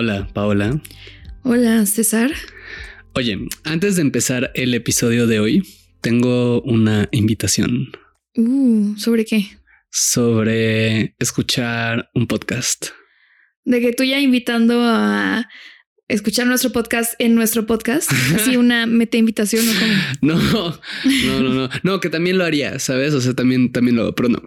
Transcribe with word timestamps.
Hola, 0.00 0.26
Paola. 0.32 0.80
Hola, 1.42 1.84
César. 1.84 2.30
Oye, 3.14 3.36
antes 3.64 3.96
de 3.96 4.00
empezar 4.00 4.50
el 4.54 4.72
episodio 4.72 5.26
de 5.26 5.40
hoy, 5.40 5.62
tengo 6.00 6.62
una 6.62 7.06
invitación 7.10 7.92
Uh, 8.34 8.96
¿sobre 8.96 9.26
qué? 9.26 9.44
sobre 9.90 11.14
escuchar 11.18 12.08
un 12.14 12.26
podcast. 12.26 12.86
De 13.66 13.82
que 13.82 13.92
tú 13.92 14.02
ya 14.04 14.18
invitando 14.20 14.80
a 14.82 15.46
escuchar 16.10 16.46
nuestro 16.46 16.70
podcast 16.70 17.14
en 17.18 17.34
nuestro 17.34 17.66
podcast. 17.66 18.10
Así 18.34 18.56
una 18.56 18.86
meta 18.86 19.16
invitación 19.16 19.64
o 19.68 19.72
como. 19.72 19.92
No, 20.22 20.80
no, 21.04 21.40
no, 21.40 21.54
no, 21.54 21.68
no, 21.82 22.00
que 22.00 22.10
también 22.10 22.38
lo 22.38 22.44
haría, 22.44 22.78
¿sabes? 22.78 23.14
O 23.14 23.20
sea, 23.20 23.34
también, 23.34 23.72
también 23.72 23.96
lo 23.96 24.02
hago, 24.02 24.14
pero 24.14 24.28
no. 24.28 24.42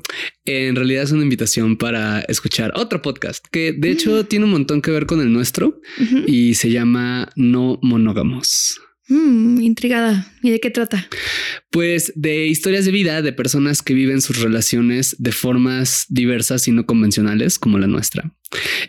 En 0.45 0.75
realidad 0.75 1.03
es 1.03 1.11
una 1.11 1.23
invitación 1.23 1.77
para 1.77 2.21
escuchar 2.21 2.73
otro 2.75 3.01
podcast 3.01 3.45
que 3.51 3.73
de 3.73 3.91
hecho 3.91 4.25
tiene 4.25 4.45
un 4.45 4.51
montón 4.51 4.81
que 4.81 4.91
ver 4.91 5.05
con 5.05 5.21
el 5.21 5.31
nuestro 5.31 5.81
y 6.27 6.55
se 6.55 6.69
llama 6.69 7.29
No 7.35 7.79
Monógamos. 7.81 8.81
Mm, 9.09 9.61
intrigada. 9.61 10.31
¿Y 10.41 10.51
de 10.51 10.59
qué 10.61 10.69
trata? 10.69 11.07
Pues 11.71 12.13
de 12.15 12.47
historias 12.47 12.85
de 12.85 12.91
vida 12.91 13.21
de 13.21 13.33
personas 13.33 13.81
que 13.81 13.93
viven 13.93 14.21
sus 14.21 14.41
relaciones 14.41 15.15
de 15.19 15.33
formas 15.33 16.05
diversas 16.07 16.67
y 16.67 16.71
no 16.71 16.85
convencionales 16.85 17.59
como 17.59 17.79
la 17.79 17.87
nuestra. 17.87 18.33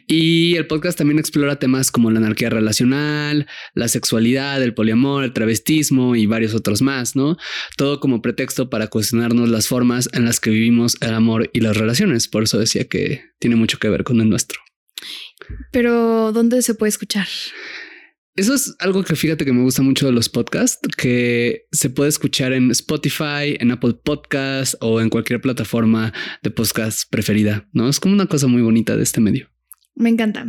Y 0.07 0.55
el 0.57 0.67
podcast 0.67 0.99
también 0.99 1.19
explora 1.19 1.59
temas 1.59 1.91
como 1.91 2.11
la 2.11 2.19
anarquía 2.19 2.51
relacional, 2.51 3.47
la 3.75 3.89
sexualidad, 3.89 4.63
el 4.63 4.75
poliamor, 4.75 5.25
el 5.25 5.33
travestismo 5.33 6.15
y 6.15 6.27
varios 6.27 6.55
otros 6.55 6.81
más, 6.83 7.17
¿no? 7.17 7.37
Todo 7.77 7.99
como 7.99 8.23
pretexto 8.23 8.71
para 8.71 8.87
cuestionarnos 8.89 9.49
las 9.49 9.67
formas 9.67 10.09
en 10.13 10.27
las 10.27 10.39
que 10.39 10.51
vivimos 10.51 10.97
el 11.01 11.15
amor 11.15 11.51
y 11.53 11.61
las 11.61 11.77
relaciones. 11.77 12.29
Por 12.29 12.45
eso 12.45 12.59
decía 12.59 12.85
que 12.85 13.23
tiene 13.41 13.57
mucho 13.57 13.79
que 13.79 13.89
ver 13.89 14.05
con 14.05 14.21
el 14.21 14.29
nuestro. 14.29 14.61
Pero, 15.73 16.31
¿dónde 16.33 16.63
se 16.63 16.75
puede 16.75 16.91
escuchar? 16.91 17.27
Eso 18.37 18.53
es 18.53 18.75
algo 18.81 19.05
que 19.05 19.15
fíjate 19.15 19.45
que 19.45 19.53
me 19.53 19.63
gusta 19.63 19.83
mucho 19.83 20.07
de 20.07 20.13
los 20.13 20.29
podcasts, 20.29 20.89
que 20.97 21.67
se 21.71 21.89
puede 21.89 22.09
escuchar 22.09 22.53
en 22.53 22.69
Spotify, 22.73 23.57
en 23.61 23.71
Apple 23.71 23.95
Podcasts 23.95 24.77
o 24.81 25.01
en 25.01 25.09
cualquier 25.09 25.41
plataforma 25.41 26.13
de 26.43 26.51
podcast 26.51 27.09
preferida, 27.09 27.69
¿no? 27.73 27.89
Es 27.89 28.01
como 28.01 28.13
una 28.13 28.27
cosa 28.27 28.49
muy 28.49 28.61
bonita 28.61 28.97
de 28.97 29.05
este 29.05 29.21
medio. 29.21 29.51
Me 29.95 30.11
encanta. 30.11 30.47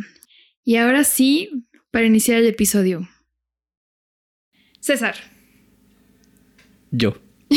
Y 0.63 0.77
ahora 0.77 1.03
sí, 1.03 1.67
para 1.91 2.07
iniciar 2.07 2.39
el 2.39 2.47
episodio. 2.47 3.07
César. 4.79 5.15
Yo. 6.91 7.21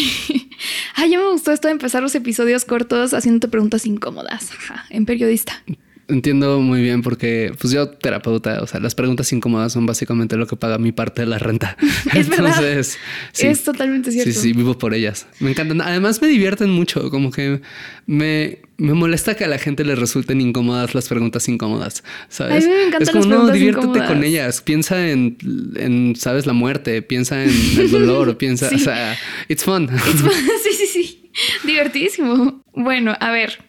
Ah, 1.01 1.07
ya 1.07 1.17
me 1.17 1.31
gustó 1.31 1.53
esto 1.53 1.69
de 1.69 1.73
empezar 1.73 2.03
los 2.03 2.17
episodios 2.17 2.65
cortos 2.65 3.15
haciéndote 3.15 3.47
preguntas 3.47 3.87
incómodas. 3.87 4.51
Ajá, 4.51 4.85
en 4.91 5.07
periodista. 5.07 5.63
Entiendo 6.11 6.59
muy 6.61 6.81
bien 6.81 7.03
porque 7.03 7.53
pues 7.61 7.71
yo 7.73 7.89
terapeuta, 7.91 8.63
o 8.63 8.67
sea, 8.67 8.81
las 8.81 8.95
preguntas 8.95 9.31
incómodas 9.33 9.75
son 9.75 9.85
básicamente 9.85 10.37
lo 10.39 10.47
que 10.47 10.57
paga 10.57 10.79
mi 10.79 10.91
parte 10.91 11.21
de 11.21 11.27
la 11.27 11.39
renta. 11.39 11.77
Es 12.15 12.29
verdad. 12.31 12.47
Entonces, 12.49 12.99
sí. 13.33 13.47
Es 13.47 13.63
totalmente 13.63 14.11
cierto. 14.11 14.33
Sí, 14.33 14.39
sí, 14.39 14.53
vivo 14.55 14.79
por 14.79 14.95
ellas. 14.95 15.27
Me 15.39 15.51
encantan. 15.51 15.83
Además, 15.83 16.23
me 16.23 16.29
divierten 16.29 16.71
mucho. 16.71 17.11
Como 17.11 17.31
que 17.31 17.61
me, 18.07 18.59
me 18.79 18.95
molesta 18.95 19.35
que 19.35 19.45
a 19.45 19.49
la 19.49 19.59
gente 19.59 19.85
le 19.85 19.95
resulten 19.97 20.41
incómodas 20.41 20.95
las 20.95 21.09
preguntas 21.09 21.47
incómodas. 21.49 22.03
¿Sabes? 22.31 22.65
A 22.65 22.69
mí 22.69 22.75
me 22.75 22.83
encantan 22.85 23.03
es 23.03 23.11
como, 23.11 23.25
las 23.35 23.45
no, 23.47 23.53
diviértete 23.53 23.87
incómodas. 23.89 24.09
con 24.09 24.25
ellas. 24.25 24.63
Piensa 24.63 25.09
en, 25.11 25.37
en, 25.77 26.17
¿sabes? 26.17 26.47
La 26.47 26.55
muerte. 26.55 27.03
Piensa 27.03 27.45
en 27.45 27.51
el 27.51 27.91
dolor. 27.91 28.39
piensa, 28.39 28.71
Sí. 28.71 28.77
o 28.77 28.79
sea, 28.79 29.15
it's 29.49 29.63
fun. 29.63 29.91
sí, 30.63 30.71
sí, 30.75 30.87
sí. 30.87 31.31
Divertidísimo. 31.65 32.63
Bueno, 32.75 33.15
a 33.21 33.31
ver. 33.31 33.68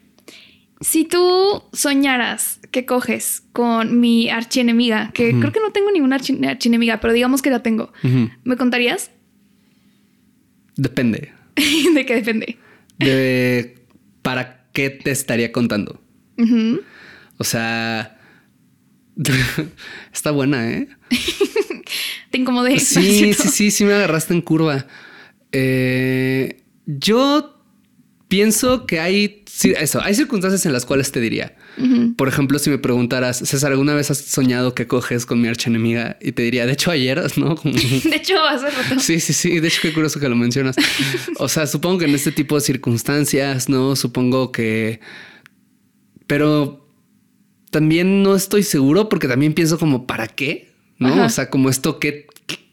Si 0.81 1.03
tú 1.05 1.63
soñaras 1.73 2.59
que 2.71 2.85
coges 2.85 3.43
con 3.51 3.99
mi 3.99 4.29
archienemiga, 4.29 5.11
que 5.13 5.31
creo 5.37 5.51
que 5.51 5.59
no 5.59 5.71
tengo 5.71 5.91
ninguna 5.91 6.17
archi- 6.17 6.45
archienemiga, 6.47 6.99
pero 7.01 7.11
digamos 7.13 7.41
que 7.41 7.49
la 7.49 7.61
tengo. 7.61 7.91
¿me 8.43 8.55
contarías? 8.57 9.11
Depende 10.75 11.33
¿De 11.93 12.05
qué 12.05 12.15
depende? 12.15 12.57
de 12.97 13.75
para 14.21 14.69
qué 14.73 14.89
te 14.89 15.11
estaría 15.11 15.51
contando. 15.51 16.01
O 17.37 17.43
sea, 17.43 18.17
está 20.13 20.31
buena, 20.31 20.69
¿eh? 20.71 20.87
Te 22.31 22.37
incomodé. 22.37 22.69
¿no 22.71 22.75
es 22.75 22.87
Sí, 22.87 23.33
sí, 23.33 23.47
sí, 23.49 23.71
sí 23.71 23.83
me 23.85 23.93
agarraste 23.93 24.33
en 24.33 24.41
curva. 24.41 24.85
Eh, 25.51 26.61
yo 26.85 27.58
pienso 28.29 28.85
que 28.85 28.99
hay, 29.01 29.43
eso, 29.79 30.01
hay 30.01 30.15
circunstancias 30.15 30.65
en 30.65 30.71
las 30.71 30.85
cuales 30.85 31.11
te 31.11 31.19
diría. 31.19 31.55
Por 32.17 32.27
ejemplo, 32.27 32.59
si 32.59 32.69
me 32.69 32.77
preguntaras, 32.77 33.37
César, 33.37 33.71
¿alguna 33.71 33.93
vez 33.93 34.11
has 34.11 34.17
soñado 34.17 34.75
que 34.75 34.85
coges 34.85 35.25
con 35.25 35.39
mi 35.41 35.47
archienemiga? 35.47 36.17
Y 36.21 36.33
te 36.33 36.41
diría, 36.43 36.65
de 36.65 36.73
hecho, 36.73 36.91
ayer, 36.91 37.21
¿no? 37.37 37.55
Como- 37.57 37.73
De 37.73 38.15
hecho, 38.15 38.41
hace 38.43 38.69
rato. 38.69 38.99
Sí, 38.99 39.19
sí, 39.19 39.31
sí. 39.33 39.59
De 39.59 39.67
hecho, 39.69 39.79
qué 39.81 39.93
curioso 39.93 40.19
que 40.19 40.27
lo 40.29 40.35
mencionas. 40.35 40.75
O 41.37 41.47
sea, 41.47 41.67
supongo 41.67 41.99
que 41.99 42.05
en 42.05 42.15
este 42.15 42.31
tipo 42.33 42.55
de 42.55 42.61
circunstancias, 42.61 43.67
¿no? 43.69 43.95
Supongo 43.95 44.51
que... 44.51 44.99
Pero 46.27 46.87
también 47.71 48.23
no 48.23 48.35
estoy 48.35 48.63
seguro 48.63 49.09
porque 49.09 49.27
también 49.27 49.53
pienso 49.53 49.79
como, 49.79 50.05
¿para 50.05 50.27
qué? 50.27 50.69
¿No? 50.97 51.07
Ajá. 51.09 51.25
O 51.25 51.29
sea, 51.29 51.49
como 51.49 51.69
esto, 51.69 51.97
¿qué, 51.99 52.27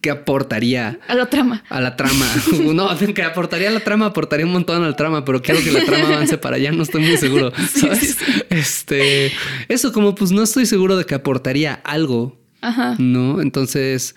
qué 0.06 0.10
aportaría? 0.12 1.00
A 1.08 1.16
la 1.16 1.26
trama. 1.26 1.64
A 1.68 1.80
la 1.80 1.96
trama. 1.96 2.24
No, 2.76 2.88
que 3.14 3.22
aportaría 3.24 3.70
a 3.70 3.72
la 3.72 3.80
trama, 3.80 4.06
aportaría 4.06 4.46
un 4.46 4.52
montón 4.52 4.84
a 4.84 4.86
la 4.86 4.94
trama, 4.94 5.24
pero 5.24 5.42
quiero 5.42 5.60
que 5.64 5.72
la 5.72 5.84
trama 5.84 6.06
avance 6.06 6.38
para 6.38 6.56
allá, 6.56 6.70
no 6.70 6.84
estoy 6.84 7.02
muy 7.02 7.16
seguro. 7.16 7.52
¿sabes? 7.74 8.16
Este, 8.50 9.32
eso 9.68 9.92
como 9.92 10.14
pues 10.14 10.30
no 10.30 10.44
estoy 10.44 10.64
seguro 10.64 10.96
de 10.96 11.04
que 11.06 11.16
aportaría 11.16 11.74
algo, 11.82 12.40
Ajá. 12.60 12.94
¿no? 13.00 13.40
Entonces, 13.40 14.14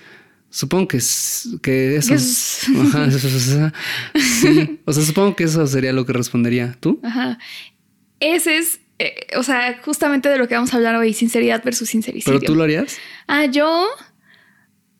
supongo 0.51 0.89
que 0.89 0.99
que 1.63 1.95
eso. 1.95 2.13
Es- 2.13 2.67
Ajá, 2.69 3.05
eso, 3.05 3.17
eso, 3.17 3.37
eso. 3.37 3.71
Sí. 4.15 4.79
O 4.85 4.93
sea, 4.93 5.03
supongo 5.03 5.35
que 5.35 5.45
eso 5.45 5.65
sería 5.65 5.91
lo 5.91 6.05
que 6.05 6.13
respondería. 6.13 6.77
¿Tú? 6.79 6.99
Ajá. 7.03 7.39
Ese 8.19 8.59
es, 8.59 8.79
eh, 8.99 9.15
o 9.37 9.41
sea, 9.41 9.79
justamente 9.83 10.29
de 10.29 10.37
lo 10.37 10.47
que 10.47 10.53
vamos 10.53 10.71
a 10.71 10.77
hablar 10.77 10.95
hoy, 10.97 11.13
sinceridad 11.13 11.63
versus 11.63 11.89
sincericidio. 11.89 12.39
¿Pero 12.39 12.45
tú 12.45 12.55
lo 12.55 12.63
harías? 12.63 12.95
Ah, 13.27 13.45
yo. 13.45 13.87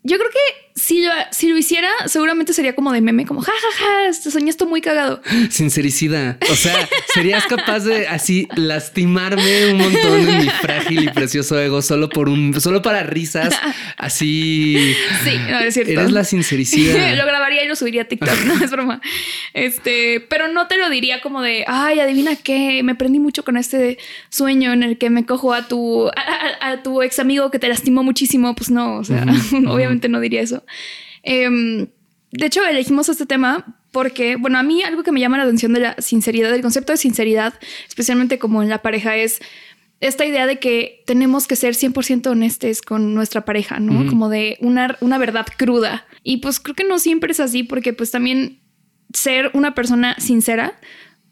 Yo 0.01 0.17
creo 0.17 0.29
que 0.31 0.68
si 0.79 1.01
lo, 1.03 1.11
si 1.31 1.47
lo 1.49 1.57
hiciera, 1.57 1.89
seguramente 2.07 2.53
sería 2.53 2.73
como 2.73 2.91
de 2.91 3.01
meme, 3.01 3.25
como 3.25 3.41
jajaja, 3.41 4.07
este 4.09 4.31
soñé 4.31 4.49
esto 4.49 4.65
muy 4.65 4.81
cagado. 4.81 5.21
Sincericida. 5.49 6.37
O 6.51 6.55
sea, 6.55 6.87
serías 7.13 7.45
capaz 7.45 7.81
de 7.81 8.07
así 8.07 8.47
lastimarme 8.55 9.71
un 9.71 9.77
montón 9.77 10.27
en 10.29 10.37
mi 10.39 10.49
frágil 10.49 11.03
y 11.03 11.09
precioso 11.09 11.59
ego 11.59 11.81
solo 11.81 12.09
por 12.09 12.29
un, 12.29 12.59
solo 12.59 12.81
para 12.81 13.03
risas. 13.03 13.53
Así. 13.97 14.93
Sí, 15.23 15.37
no 15.49 15.59
es 15.59 15.73
cierto. 15.73 15.91
Eres 15.91 16.11
la 16.11 16.23
sincericida. 16.23 17.15
lo 17.15 17.25
grabaría 17.25 17.63
y 17.63 17.67
lo 17.67 17.75
subiría 17.75 18.03
a 18.03 18.05
TikTok, 18.05 18.39
no 18.45 18.63
es 18.63 18.71
broma. 18.71 19.01
Este, 19.53 20.21
pero 20.29 20.47
no 20.47 20.67
te 20.67 20.77
lo 20.77 20.89
diría 20.89 21.21
como 21.21 21.41
de, 21.41 21.65
ay, 21.67 21.99
adivina 21.99 22.35
qué, 22.35 22.81
me 22.83 22.95
prendí 22.95 23.19
mucho 23.19 23.43
con 23.43 23.57
este 23.57 23.97
sueño 24.29 24.71
en 24.73 24.83
el 24.83 24.97
que 24.97 25.09
me 25.09 25.25
cojo 25.25 25.53
a 25.53 25.67
tu, 25.67 26.07
a, 26.07 26.11
a- 26.61 26.71
a 26.71 26.83
tu 26.83 27.01
ex 27.01 27.19
amigo 27.19 27.51
que 27.51 27.59
te 27.59 27.67
lastimó 27.67 28.03
muchísimo. 28.03 28.55
Pues 28.55 28.69
no, 28.69 28.97
o 28.97 29.03
sea, 29.03 29.25
obviamente 29.67 30.07
no 30.09 30.19
diría 30.19 30.41
eso. 30.41 30.63
Em, 31.23 31.87
de 32.31 32.45
hecho, 32.45 32.65
elegimos 32.65 33.09
este 33.09 33.25
tema 33.25 33.79
porque, 33.91 34.35
bueno, 34.35 34.59
a 34.59 34.63
mí 34.63 34.83
algo 34.83 35.03
que 35.03 35.11
me 35.11 35.19
llama 35.19 35.37
la 35.37 35.43
atención 35.43 35.73
de 35.73 35.79
la 35.79 35.95
sinceridad, 35.99 36.51
del 36.51 36.61
concepto 36.61 36.91
de 36.91 36.97
sinceridad, 36.97 37.53
especialmente 37.87 38.37
como 38.37 38.61
en 38.61 38.69
la 38.69 38.81
pareja, 38.81 39.15
es 39.15 39.39
esta 39.99 40.25
idea 40.25 40.47
de 40.47 40.59
que 40.59 41.03
tenemos 41.05 41.47
que 41.47 41.55
ser 41.55 41.73
100% 41.73 42.27
honestes 42.27 42.81
con 42.81 43.13
nuestra 43.13 43.43
pareja, 43.43 43.79
¿no? 43.79 44.07
Como 44.09 44.29
de 44.29 44.57
una, 44.61 44.97
una 45.01 45.17
verdad 45.17 45.45
cruda. 45.57 46.05
Y 46.23 46.37
pues 46.37 46.59
creo 46.59 46.75
que 46.75 46.85
no 46.85 46.99
siempre 46.99 47.31
es 47.31 47.39
así 47.39 47.63
porque 47.63 47.91
pues 47.91 48.11
también 48.11 48.61
ser 49.13 49.51
una 49.53 49.75
persona 49.75 50.15
sincera 50.17 50.79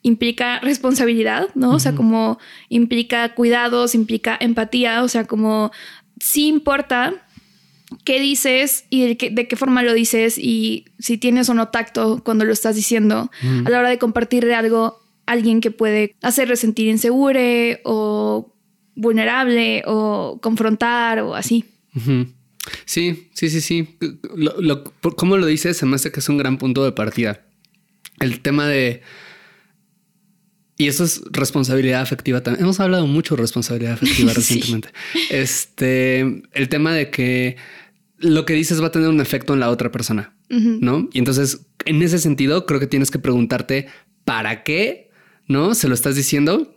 implica 0.01 0.59
responsabilidad, 0.59 1.47
¿no? 1.55 1.71
O 1.71 1.79
sea, 1.79 1.95
como 1.95 2.39
implica 2.69 3.35
cuidados, 3.35 3.95
implica 3.95 4.37
empatía, 4.39 5.03
o 5.03 5.07
sea, 5.07 5.25
como 5.25 5.71
sí 6.19 6.47
importa 6.47 7.13
qué 8.03 8.19
dices 8.19 8.85
y 8.89 9.07
de 9.07 9.17
qué, 9.17 9.29
de 9.29 9.47
qué 9.47 9.55
forma 9.55 9.83
lo 9.83 9.93
dices 9.93 10.37
y 10.37 10.85
si 10.99 11.17
tienes 11.17 11.49
o 11.49 11.53
no 11.53 11.69
tacto 11.69 12.21
cuando 12.23 12.45
lo 12.45 12.53
estás 12.53 12.75
diciendo 12.75 13.29
Ujú. 13.43 13.67
a 13.67 13.69
la 13.69 13.79
hora 13.79 13.89
de 13.89 13.97
compartir 13.97 14.45
de 14.45 14.55
algo 14.55 14.99
alguien 15.25 15.61
que 15.61 15.71
puede 15.71 16.15
hacerle 16.21 16.55
sentir 16.55 16.87
insegure 16.87 17.81
o 17.83 18.53
vulnerable 18.95 19.83
o 19.85 20.39
confrontar 20.41 21.19
o 21.19 21.35
así. 21.35 21.65
Sí, 22.85 23.29
sí, 23.33 23.49
sí, 23.49 23.61
sí. 23.61 23.97
Lo, 24.35 24.83
¿Cómo 25.15 25.37
lo 25.37 25.45
dices? 25.45 25.77
Se 25.77 25.85
me 25.85 25.95
hace 25.95 26.11
que 26.11 26.19
es 26.19 26.29
un 26.29 26.37
gran 26.37 26.57
punto 26.57 26.83
de 26.83 26.91
partida. 26.91 27.45
El 28.19 28.41
tema 28.41 28.67
de... 28.67 29.01
Y 30.77 30.87
eso 30.87 31.03
es 31.03 31.21
responsabilidad 31.31 32.01
afectiva 32.01 32.41
también. 32.41 32.63
Hemos 32.63 32.79
hablado 32.79 33.07
mucho 33.07 33.35
de 33.35 33.41
responsabilidad 33.41 33.93
afectiva 33.93 34.31
recientemente. 34.35 34.89
Este, 35.31 36.43
el 36.53 36.69
tema 36.69 36.93
de 36.93 37.09
que 37.09 37.57
lo 38.19 38.45
que 38.45 38.53
dices 38.53 38.81
va 38.81 38.87
a 38.87 38.91
tener 38.91 39.09
un 39.09 39.19
efecto 39.19 39.53
en 39.53 39.59
la 39.59 39.69
otra 39.69 39.91
persona, 39.91 40.35
¿no? 40.49 41.09
Y 41.13 41.19
entonces, 41.19 41.67
en 41.85 42.01
ese 42.01 42.19
sentido, 42.19 42.65
creo 42.65 42.79
que 42.79 42.87
tienes 42.87 43.11
que 43.11 43.19
preguntarte 43.19 43.87
para 44.23 44.63
qué, 44.63 45.09
¿no? 45.47 45.75
Se 45.75 45.87
lo 45.87 45.93
estás 45.93 46.15
diciendo 46.15 46.75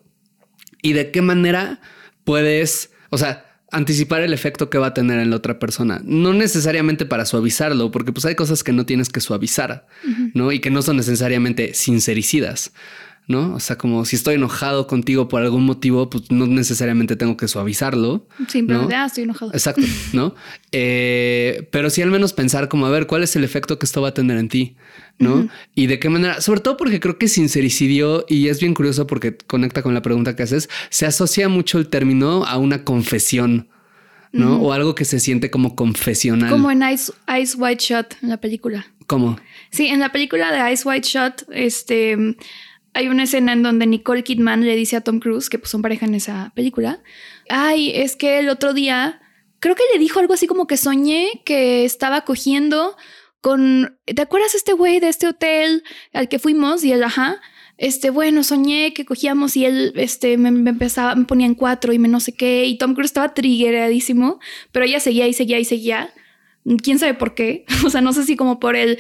y 0.82 0.93
de 0.93 1.11
qué 1.11 1.23
manera 1.23 1.81
puedes, 2.25 2.91
o 3.11 3.19
sea, 3.19 3.50
anticipar 3.70 4.23
el 4.23 4.32
efecto 4.32 4.70
que 4.70 4.79
va 4.79 4.88
a 4.88 4.94
tener 4.94 5.19
en 5.20 5.31
la 5.31 5.37
otra 5.37 5.58
persona. 5.58 6.00
No 6.05 6.35
necesariamente 6.35 7.06
para 7.06 7.25
suavizarlo, 7.25 7.91
porque 7.91 8.12
pues 8.12 8.25
hay 8.25 8.35
cosas 8.35 8.64
que 8.64 8.73
no 8.73 8.87
tienes 8.87 9.08
que 9.08 9.20
suavizar, 9.20 9.87
¿no? 10.35 10.52
Y 10.52 10.61
que 10.61 10.70
no 10.70 10.82
son 10.82 10.97
necesariamente 10.97 11.75
sincericidas. 11.75 12.73
¿No? 13.31 13.55
O 13.55 13.61
sea, 13.61 13.79
como 13.79 14.05
si 14.05 14.17
estoy 14.17 14.35
enojado 14.35 14.88
contigo 14.88 15.29
por 15.29 15.41
algún 15.41 15.65
motivo, 15.65 16.11
pues 16.11 16.32
no 16.32 16.49
necesariamente 16.49 17.15
tengo 17.15 17.37
que 17.37 17.47
suavizarlo. 17.47 18.27
Simplemente, 18.49 18.97
ah, 18.97 19.06
estoy 19.06 19.23
enojado. 19.23 19.53
Exacto, 19.53 19.82
¿no? 20.12 20.35
Eh, 20.73 21.69
pero 21.73 21.91
sí 21.91 22.00
al 22.00 22.12
menos 22.12 22.32
pensar 22.32 22.69
como, 22.69 22.87
a 22.87 22.91
ver, 22.91 23.09
¿cuál 23.09 23.25
es 23.25 23.35
el 23.35 23.43
efecto 23.43 23.77
que 23.77 23.87
esto 23.87 24.00
va 24.00 24.09
a 24.09 24.15
tener 24.15 24.38
en 24.38 24.49
ti? 24.49 24.77
¿No? 25.19 25.49
Y 25.75 25.88
de 25.88 25.99
qué 25.99 26.09
manera, 26.09 26.41
sobre 26.41 26.61
todo 26.61 26.77
porque 26.77 27.00
creo 27.00 27.19
que 27.19 27.27
sincericidio, 27.27 28.25
y 28.29 28.47
es 28.49 28.61
bien 28.61 28.73
curioso 28.73 29.09
porque 29.09 29.37
conecta 29.37 29.83
con 29.83 29.94
la 29.94 30.03
pregunta 30.03 30.37
que 30.37 30.44
haces, 30.44 30.69
se 30.91 31.06
asocia 31.06 31.49
mucho 31.49 31.79
el 31.79 31.88
término 31.88 32.44
a 32.44 32.56
una 32.56 32.85
confesión. 32.85 33.69
¿no? 34.33 34.59
O 34.59 34.73
algo 34.73 34.94
que 34.94 35.05
se 35.05 35.19
siente 35.19 35.50
como 35.50 35.75
confesional. 35.75 36.50
Como 36.50 36.71
en 36.71 36.88
Ice, 36.88 37.12
Ice 37.41 37.56
White 37.56 37.85
Shot, 37.85 38.17
en 38.23 38.29
la 38.29 38.37
película. 38.37 38.87
¿Cómo? 39.09 39.41
Sí, 39.71 39.88
en 39.88 39.99
la 39.99 40.12
película 40.12 40.53
de 40.53 40.73
Ice 40.73 40.87
White 40.87 41.09
Shot, 41.09 41.47
este, 41.50 42.37
hay 42.95 43.09
una 43.09 43.25
escena 43.25 43.53
en 43.53 43.63
donde 43.63 43.87
Nicole 43.87 44.25
Kidman 44.25 44.65
le 44.65 44.77
dice 44.77 44.97
a 44.97 45.01
Tom 45.01 45.21
Cruise, 45.21 45.49
que 45.49 45.59
pues 45.59 45.71
son 45.71 45.83
pareja 45.83 46.07
en 46.07 46.15
esa 46.15 46.53
película, 46.55 47.03
ay, 47.49 47.93
es 47.95 48.17
que 48.17 48.39
el 48.39 48.49
otro 48.49 48.75
día, 48.75 49.21
creo 49.61 49.75
que 49.75 49.85
le 49.93 49.99
dijo 49.99 50.21
algo 50.21 50.35
así 50.35 50.47
como 50.47 50.67
que 50.67 50.77
soñé 50.77 51.43
que 51.45 51.85
estaba 51.85 52.23
cogiendo 52.25 52.97
con, 53.41 53.99
¿te 54.05 54.23
acuerdas 54.23 54.55
este 54.55 54.73
güey 54.73 55.01
de 55.01 55.09
este 55.09 55.29
hotel 55.29 55.83
al 56.13 56.29
que 56.29 56.39
fuimos? 56.39 56.85
Y 56.85 56.93
él, 56.93 57.03
ajá, 57.03 57.41
este, 57.79 58.11
bueno, 58.11 58.45
soñé 58.45 58.93
que 58.93 59.07
cogíamos 59.07 59.57
y 59.57 59.65
él, 59.65 59.93
este, 59.97 60.37
me, 60.37 60.49
empezaba, 60.49 61.15
me 61.15 61.25
ponía 61.25 61.47
en 61.47 61.55
cuatro 61.55 61.93
y 61.93 61.99
me 61.99 62.09
no 62.09 62.21
sé 62.21 62.33
qué, 62.33 62.67
y 62.67 62.77
Tom 62.77 62.95
Cruise 62.95 63.11
estaba 63.11 63.33
triggeradísimo, 63.33 64.39
pero 64.73 64.85
ella 64.85 65.01
seguía 65.01 65.27
y 65.27 65.33
seguía 65.33 65.59
y 65.59 65.65
seguía 65.65 66.13
quién 66.77 66.99
sabe 66.99 67.15
por 67.15 67.35
qué. 67.35 67.65
O 67.85 67.91
sea, 67.91 68.01
no 68.01 68.13
sé 68.13 68.25
si 68.25 68.37
como 68.37 68.61
por 68.61 68.77
el 68.77 68.99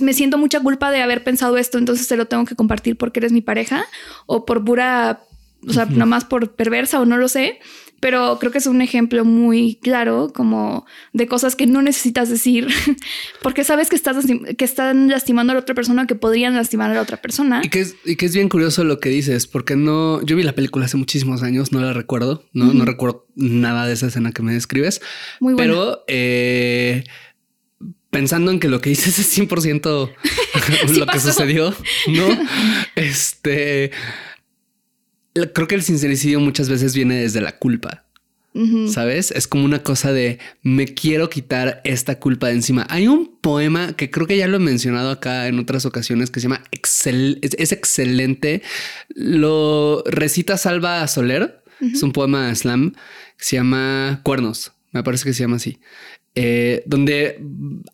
me 0.00 0.12
siento 0.12 0.38
mucha 0.38 0.60
culpa 0.60 0.90
de 0.90 1.02
haber 1.02 1.24
pensado 1.24 1.56
esto, 1.56 1.78
entonces 1.78 2.08
te 2.08 2.16
lo 2.16 2.26
tengo 2.26 2.44
que 2.44 2.56
compartir 2.56 2.96
porque 2.96 3.20
eres 3.20 3.32
mi 3.32 3.40
pareja 3.40 3.84
o 4.26 4.44
por 4.44 4.64
pura, 4.64 5.20
o 5.66 5.72
sea, 5.72 5.86
nada 5.86 6.06
más 6.06 6.24
por 6.24 6.54
perversa 6.54 7.00
o 7.00 7.06
no 7.06 7.16
lo 7.16 7.28
sé 7.28 7.60
pero 8.02 8.36
creo 8.40 8.50
que 8.50 8.58
es 8.58 8.66
un 8.66 8.82
ejemplo 8.82 9.24
muy 9.24 9.76
claro 9.76 10.32
como 10.34 10.86
de 11.12 11.28
cosas 11.28 11.54
que 11.54 11.68
no 11.68 11.82
necesitas 11.82 12.28
decir 12.28 12.66
porque 13.42 13.62
sabes 13.62 13.88
que, 13.88 13.94
estás 13.94 14.26
que 14.26 14.64
están 14.64 15.08
lastimando 15.08 15.52
a 15.52 15.54
la 15.54 15.60
otra 15.60 15.76
persona 15.76 16.08
que 16.08 16.16
podrían 16.16 16.56
lastimar 16.56 16.90
a 16.90 16.94
la 16.94 17.00
otra 17.00 17.22
persona. 17.22 17.60
Y 17.62 17.68
que, 17.68 17.78
es, 17.78 17.94
y 18.04 18.16
que 18.16 18.26
es 18.26 18.34
bien 18.34 18.48
curioso 18.48 18.82
lo 18.82 18.98
que 18.98 19.08
dices, 19.08 19.46
porque 19.46 19.76
no, 19.76 20.20
yo 20.22 20.34
vi 20.34 20.42
la 20.42 20.56
película 20.56 20.86
hace 20.86 20.96
muchísimos 20.96 21.44
años, 21.44 21.70
no 21.70 21.80
la 21.80 21.92
recuerdo, 21.92 22.44
no, 22.52 22.74
no 22.74 22.84
recuerdo 22.84 23.28
nada 23.36 23.86
de 23.86 23.92
esa 23.92 24.08
escena 24.08 24.32
que 24.32 24.42
me 24.42 24.52
describes, 24.52 25.00
muy 25.38 25.54
pero 25.54 26.02
eh, 26.08 27.04
pensando 28.10 28.50
en 28.50 28.58
que 28.58 28.68
lo 28.68 28.80
que 28.80 28.90
dices 28.90 29.20
es 29.20 29.38
100% 29.38 30.12
lo 30.98 31.06
que 31.06 31.20
sucedió, 31.20 31.72
¿no? 32.08 32.26
este 32.96 33.92
creo 35.34 35.68
que 35.68 35.74
el 35.74 35.82
sincericidio 35.82 36.40
muchas 36.40 36.68
veces 36.68 36.94
viene 36.94 37.16
desde 37.16 37.40
la 37.40 37.58
culpa. 37.58 38.04
¿Sabes? 38.88 39.30
Es 39.30 39.46
como 39.46 39.64
una 39.64 39.82
cosa 39.82 40.12
de 40.12 40.38
me 40.62 40.84
quiero 40.86 41.30
quitar 41.30 41.80
esta 41.84 42.18
culpa 42.18 42.48
de 42.48 42.54
encima. 42.54 42.86
Hay 42.90 43.08
un 43.08 43.38
poema 43.40 43.94
que 43.94 44.10
creo 44.10 44.26
que 44.26 44.36
ya 44.36 44.46
lo 44.46 44.58
he 44.58 44.60
mencionado 44.60 45.10
acá 45.10 45.48
en 45.48 45.58
otras 45.58 45.86
ocasiones 45.86 46.30
que 46.30 46.38
se 46.38 46.44
llama 46.44 46.62
Excel, 46.70 47.38
es, 47.40 47.72
excelente. 47.72 48.60
Lo 49.08 50.04
recita 50.04 50.58
Salva 50.58 51.06
Soler. 51.08 51.62
Es 51.80 52.02
un 52.02 52.12
poema 52.12 52.54
slam 52.54 52.92
que 53.38 53.44
se 53.44 53.56
llama 53.56 54.20
Cuernos. 54.22 54.72
Me 54.92 55.02
parece 55.02 55.24
que 55.24 55.32
se 55.32 55.44
llama 55.44 55.56
así. 55.56 55.80
Eh, 56.34 56.82
donde 56.84 57.40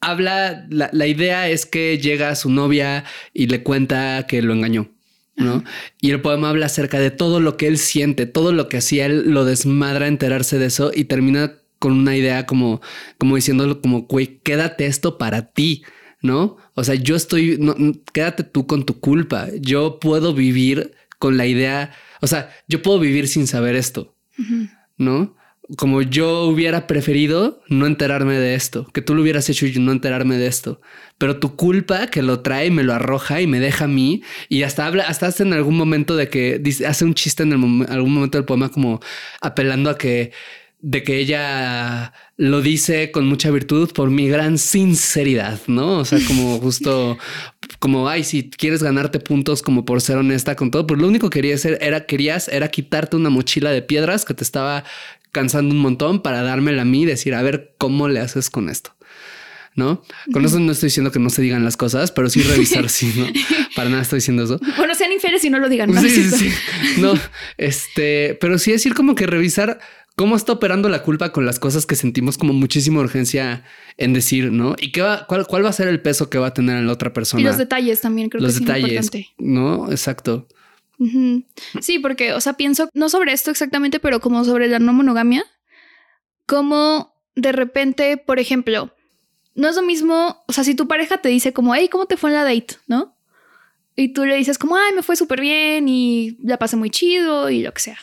habla, 0.01 0.67
la, 0.71 0.91
la 0.93 1.07
idea 1.07 1.49
es 1.49 1.67
que 1.67 1.99
llega 1.99 2.35
su 2.35 2.51
novia 2.51 3.05
y 3.33 3.47
le 3.47 3.63
cuenta 3.63 4.27
que 4.27 4.43
lo 4.43 4.53
engañó. 4.53 4.91
¿No? 5.39 5.65
Y 6.01 6.11
el 6.11 6.21
poema 6.21 6.51
habla 6.51 6.67
acerca 6.67 6.99
de 6.99 7.11
todo 7.11 7.41
lo 7.41 7.57
que 7.57 7.69
él 7.69 7.79
siente, 7.79 8.27
todo 8.27 8.53
lo 8.53 8.69
que 8.69 8.79
hacía 8.79 9.07
él 9.07 9.31
lo 9.31 9.45
desmadra 9.45 10.09
enterarse 10.09 10.59
de 10.59 10.67
eso 10.67 10.91
y 10.95 11.05
termina 11.05 11.55
con 11.79 11.93
una 11.93 12.17
idea 12.17 12.45
como, 12.45 12.81
como 13.19 13.37
diciéndolo 13.37 13.81
como, 13.81 14.03
güey, 14.03 14.41
quédate 14.43 14.87
esto 14.87 15.17
para 15.17 15.53
ti, 15.53 15.85
¿no? 16.21 16.57
O 16.75 16.85
sea, 16.85 16.97
yo 16.97 17.15
estoy, 17.15 17.57
no, 17.59 17.77
quédate 18.13 18.43
tú 18.43 18.67
con 18.67 18.85
tu 18.85 18.99
culpa, 19.01 19.49
yo 19.61 20.01
puedo 20.01 20.35
vivir 20.35 20.93
con 21.19 21.37
la 21.37 21.47
idea, 21.47 21.93
o 22.21 22.27
sea, 22.27 22.51
yo 22.67 22.83
puedo 22.83 22.99
vivir 22.99 23.29
sin 23.29 23.47
saber 23.47 23.77
esto, 23.77 24.17
¿no? 24.97 25.37
Como 25.77 26.01
yo 26.01 26.45
hubiera 26.45 26.87
preferido 26.87 27.63
no 27.69 27.87
enterarme 27.87 28.39
de 28.39 28.55
esto, 28.55 28.87
que 28.95 29.03
tú 29.03 29.15
lo 29.15 29.23
hubieras 29.23 29.49
hecho 29.51 29.67
y 29.67 29.79
no 29.79 29.93
enterarme 29.93 30.39
de 30.39 30.47
esto. 30.47 30.81
Pero 31.19 31.39
tu 31.39 31.57
culpa 31.57 32.07
que 32.07 32.23
lo 32.23 32.41
trae, 32.41 32.71
me 32.71 32.85
lo 32.85 32.95
arroja 32.95 33.41
y 33.43 33.47
me 33.47 33.61
deja 33.61 33.85
a 33.85 33.89
mí. 33.89 34.23
Y 34.49 34.63
hasta 34.63 34.87
habla, 34.87 35.05
hasta 35.05 35.27
hace 35.27 35.43
en 35.43 35.53
algún 35.53 35.77
momento 35.77 36.17
de 36.17 36.29
que 36.29 36.59
dice, 36.59 36.87
hace 36.87 37.05
un 37.05 37.15
chiste 37.15 37.43
en 37.43 37.53
algún 37.53 38.15
momento 38.15 38.39
del 38.39 38.47
poema, 38.47 38.71
como 38.71 39.01
apelando 39.41 39.91
a 39.91 39.99
que 39.99 40.33
de 40.81 41.03
que 41.03 41.19
ella 41.19 42.13
lo 42.37 42.63
dice 42.63 43.11
con 43.11 43.27
mucha 43.27 43.51
virtud 43.51 43.91
por 43.93 44.11
mi 44.11 44.29
gran 44.29 44.59
sinceridad, 44.59 45.59
¿no? 45.67 45.99
O 45.99 46.05
sea, 46.05 46.21
como 46.27 46.59
justo 46.61 47.19
como, 47.81 48.09
ay, 48.09 48.25
si 48.25 48.49
quieres 48.49 48.83
ganarte 48.83 49.19
puntos 49.19 49.63
como 49.63 49.85
por 49.85 50.01
ser 50.01 50.19
honesta 50.19 50.55
con 50.55 50.71
todo, 50.71 50.87
pues 50.87 51.01
lo 51.01 51.09
único 51.09 51.31
que 51.31 51.41
querías 51.41 51.65
era, 51.65 52.07
querías 52.07 52.49
era 52.49 52.69
quitarte 52.69 53.17
una 53.17 53.31
mochila 53.31 53.71
de 53.71 53.83
piedras 53.83 54.25
que 54.25 54.35
te 54.35 54.45
estaba 54.45 54.85
cansando 55.33 55.75
un 55.75 55.81
montón 55.81 56.23
para 56.23 56.43
dármela 56.43 56.83
a 56.83 56.85
mí 56.85 57.03
y 57.03 57.07
decir, 57.07 57.35
a 57.35 57.43
ver, 57.43 57.75
¿cómo 57.79 58.09
le 58.09 58.21
haces 58.21 58.51
con 58.51 58.69
esto? 58.69 58.95
¿no? 59.79 60.03
Con 60.33 60.45
eso 60.45 60.59
no 60.59 60.73
estoy 60.73 60.89
diciendo 60.89 61.13
que 61.13 61.21
no 61.21 61.31
se 61.31 61.41
digan 61.41 61.65
las 61.65 61.77
cosas, 61.77 62.11
pero 62.11 62.29
sí 62.29 62.43
revisar, 62.43 62.89
sí, 62.89 63.15
¿no? 63.17 63.27
Para 63.77 63.89
nada 63.89 64.03
estoy 64.03 64.17
diciendo 64.17 64.43
eso. 64.43 64.61
Bueno, 64.77 64.95
sean 64.97 65.13
infieles 65.13 65.45
y 65.45 65.51
no 65.51 65.61
lo 65.61 65.69
digan. 65.69 65.97
Sí, 66.01 66.11
sí, 66.11 66.31
sí. 66.31 66.51
No, 66.99 67.15
este, 67.57 68.37
pero 68.41 68.59
sí 68.59 68.73
decir 68.73 68.93
como 68.95 69.15
que 69.15 69.29
revisar 69.29 69.79
cómo 70.17 70.35
está 70.35 70.51
operando 70.51 70.89
la 70.89 71.05
culpa 71.05 71.31
con 71.31 71.47
las 71.47 71.61
cosas 71.61 71.87
que 71.87 71.95
sentimos 71.95 72.37
como 72.37 72.53
muchísima 72.53 72.99
urgencia 72.99 73.63
en 73.97 74.13
decir, 74.13 74.51
¿no? 74.51 74.75
Y 74.77 74.91
qué 74.91 75.01
va, 75.01 75.27
cuál, 75.27 75.47
cuál 75.47 75.65
va 75.65 75.69
a 75.69 75.73
ser 75.73 75.87
el 75.87 76.01
peso 76.01 76.29
que 76.29 76.39
va 76.39 76.49
a 76.49 76.55
tener 76.55 76.77
en 76.77 76.89
la 76.89 76.93
otra 76.93 77.13
persona. 77.13 77.41
Y 77.41 77.45
los 77.45 77.57
detalles 77.57 78.01
también 78.01 78.29
creo 78.29 78.43
los 78.43 78.55
que 78.55 78.59
es 78.59 78.67
detalles, 78.67 78.91
importante. 78.91 79.29
¿no? 79.39 79.93
Exacto. 79.93 80.49
Sí, 81.81 81.99
porque, 81.99 82.33
o 82.33 82.41
sea, 82.41 82.55
pienso 82.55 82.89
no 82.93 83.09
sobre 83.09 83.33
esto 83.33 83.51
exactamente, 83.51 84.01
pero 84.01 84.21
como 84.21 84.45
sobre 84.45 84.69
la 84.69 84.79
no 84.79 84.93
monogamia, 84.93 85.45
como 86.47 87.15
de 87.37 87.53
repente, 87.53 88.17
por 88.17 88.39
ejemplo, 88.39 88.93
no 89.55 89.69
es 89.69 89.77
lo 89.77 89.83
mismo, 89.83 90.43
o 90.47 90.53
sea, 90.53 90.65
si 90.65 90.75
tu 90.75 90.89
pareja 90.89 91.19
te 91.19 91.29
dice 91.29 91.53
como, 91.53 91.75
hey, 91.75 91.89
¿cómo 91.91 92.07
te 92.07 92.17
fue 92.17 92.31
en 92.31 92.37
la 92.37 92.45
date? 92.45 92.77
¿No? 92.87 93.15
Y 93.97 94.09
tú 94.13 94.25
le 94.25 94.37
dices 94.37 94.59
como, 94.59 94.77
ay, 94.77 94.93
me 94.95 95.03
fue 95.03 95.17
súper 95.17 95.41
bien 95.41 95.89
y 95.89 96.37
la 96.43 96.57
pasé 96.57 96.77
muy 96.77 96.91
chido 96.91 97.51
y 97.51 97.63
lo 97.63 97.73
que 97.75 97.81
sea. 97.81 97.99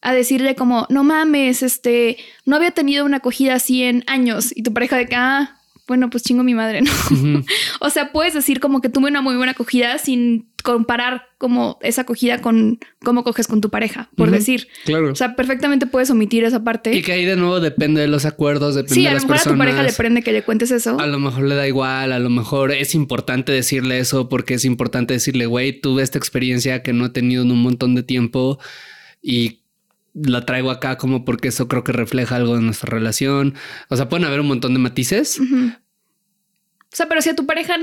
A 0.00 0.12
decirle 0.12 0.56
como, 0.56 0.86
no 0.90 1.04
mames, 1.04 1.62
este, 1.62 2.16
no 2.44 2.56
había 2.56 2.72
tenido 2.72 3.04
una 3.04 3.18
acogida 3.18 3.54
así 3.54 3.84
en 3.84 4.02
años. 4.08 4.52
Y 4.56 4.64
tu 4.64 4.72
pareja 4.72 4.96
de 4.96 5.06
que, 5.06 5.14
ah, 5.14 5.60
bueno, 5.86 6.10
pues 6.10 6.24
chingo 6.24 6.42
mi 6.42 6.54
madre, 6.54 6.82
¿no? 6.82 6.90
o 7.80 7.90
sea, 7.90 8.10
puedes 8.10 8.34
decir 8.34 8.58
como 8.58 8.80
que 8.80 8.88
tuve 8.88 9.08
una 9.08 9.22
muy 9.22 9.36
buena 9.36 9.52
acogida 9.52 9.98
sin 9.98 10.48
comparar 10.72 11.28
como 11.38 11.78
esa 11.80 12.02
acogida 12.02 12.42
con 12.42 12.78
cómo 13.02 13.24
coges 13.24 13.46
con 13.46 13.62
tu 13.62 13.70
pareja, 13.70 14.10
por 14.16 14.30
decir. 14.30 14.68
Claro. 14.84 15.12
O 15.12 15.14
sea, 15.14 15.34
perfectamente 15.34 15.86
puedes 15.86 16.10
omitir 16.10 16.44
esa 16.44 16.62
parte. 16.62 16.94
Y 16.94 17.00
que 17.00 17.12
ahí 17.12 17.24
de 17.24 17.36
nuevo 17.36 17.58
depende 17.60 18.02
de 18.02 18.06
los 18.06 18.26
acuerdos, 18.26 18.74
depende 18.74 19.08
de 19.08 19.14
las 19.14 19.24
personas. 19.24 19.42
Sí, 19.44 19.48
a 19.48 19.52
lo 19.52 19.56
mejor 19.56 19.72
a 19.72 19.74
tu 19.74 19.76
pareja 19.76 19.90
le 19.90 19.92
prende 19.96 20.22
que 20.22 20.32
le 20.32 20.42
cuentes 20.42 20.70
eso. 20.70 21.00
A 21.00 21.06
lo 21.06 21.18
mejor 21.18 21.44
le 21.44 21.54
da 21.54 21.66
igual, 21.66 22.12
a 22.12 22.18
lo 22.18 22.28
mejor 22.28 22.70
es 22.72 22.94
importante 22.94 23.50
decirle 23.50 23.98
eso 23.98 24.28
porque 24.28 24.54
es 24.54 24.66
importante 24.66 25.14
decirle, 25.14 25.46
güey, 25.46 25.80
tuve 25.80 26.02
esta 26.02 26.18
experiencia 26.18 26.82
que 26.82 26.92
no 26.92 27.06
he 27.06 27.10
tenido 27.10 27.44
en 27.44 27.50
un 27.50 27.62
montón 27.62 27.94
de 27.94 28.02
tiempo 28.02 28.58
y 29.22 29.62
la 30.12 30.44
traigo 30.44 30.70
acá 30.70 30.98
como 30.98 31.24
porque 31.24 31.48
eso 31.48 31.66
creo 31.66 31.82
que 31.82 31.92
refleja 31.92 32.36
algo 32.36 32.56
de 32.56 32.60
nuestra 32.60 32.90
relación. 32.90 33.54
O 33.88 33.96
sea, 33.96 34.10
pueden 34.10 34.26
haber 34.26 34.40
un 34.40 34.48
montón 34.48 34.74
de 34.74 34.80
matices. 34.80 35.40
O 35.40 35.44
sea, 36.90 37.08
pero 37.08 37.22
si 37.22 37.30
a 37.30 37.36
tu 37.36 37.46
pareja 37.46 37.76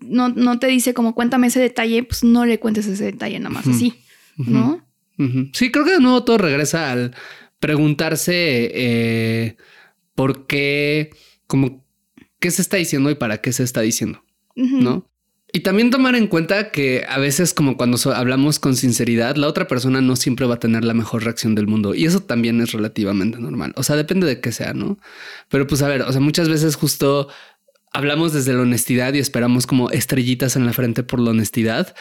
no, 0.00 0.28
no, 0.28 0.58
te 0.58 0.66
dice 0.68 0.94
como 0.94 1.14
cuéntame 1.14 1.48
ese 1.48 1.60
detalle, 1.60 2.02
pues 2.04 2.24
no 2.24 2.44
le 2.46 2.58
cuentes 2.60 2.86
ese 2.86 3.04
detalle 3.04 3.38
nada 3.38 3.50
más 3.54 3.66
así, 3.66 3.94
¿no? 4.36 4.86
Sí, 5.52 5.70
creo 5.70 5.84
que 5.84 5.92
de 5.92 6.00
nuevo 6.00 6.24
todo 6.24 6.38
regresa 6.38 6.90
al 6.90 7.14
preguntarse, 7.60 8.70
eh, 8.74 9.56
por 10.14 10.46
qué, 10.46 11.10
como, 11.46 11.84
qué 12.40 12.50
se 12.50 12.62
está 12.62 12.76
diciendo 12.76 13.10
y 13.10 13.14
para 13.14 13.38
qué 13.38 13.52
se 13.52 13.62
está 13.62 13.80
diciendo. 13.80 14.22
¿no? 14.54 15.08
Y 15.52 15.60
también 15.60 15.90
tomar 15.90 16.14
en 16.16 16.26
cuenta 16.26 16.70
que 16.70 17.04
a 17.08 17.18
veces 17.18 17.54
como 17.54 17.76
cuando 17.76 17.96
so- 17.96 18.12
hablamos 18.12 18.58
con 18.58 18.76
sinceridad, 18.76 19.36
la 19.36 19.46
otra 19.48 19.66
persona 19.68 20.00
no 20.00 20.16
siempre 20.16 20.46
va 20.46 20.56
a 20.56 20.58
tener 20.60 20.84
la 20.84 20.94
mejor 20.94 21.24
reacción 21.24 21.54
del 21.54 21.66
mundo. 21.68 21.94
Y 21.94 22.04
eso 22.06 22.20
también 22.20 22.60
es 22.60 22.72
relativamente 22.72 23.38
normal. 23.38 23.72
O 23.76 23.82
sea, 23.82 23.94
depende 23.96 24.26
de 24.26 24.40
qué 24.40 24.52
sea, 24.52 24.74
¿no? 24.74 24.98
Pero 25.48 25.66
pues 25.66 25.80
a 25.82 25.88
ver, 25.88 26.02
o 26.02 26.10
sea, 26.12 26.20
muchas 26.20 26.48
veces 26.48 26.74
justo 26.74 27.28
hablamos 27.94 28.32
desde 28.32 28.52
la 28.52 28.62
honestidad 28.62 29.14
y 29.14 29.20
esperamos 29.20 29.66
como 29.66 29.88
estrellitas 29.90 30.56
en 30.56 30.66
la 30.66 30.74
frente 30.74 31.02
por 31.02 31.20
la 31.20 31.30
honestidad. 31.30 31.94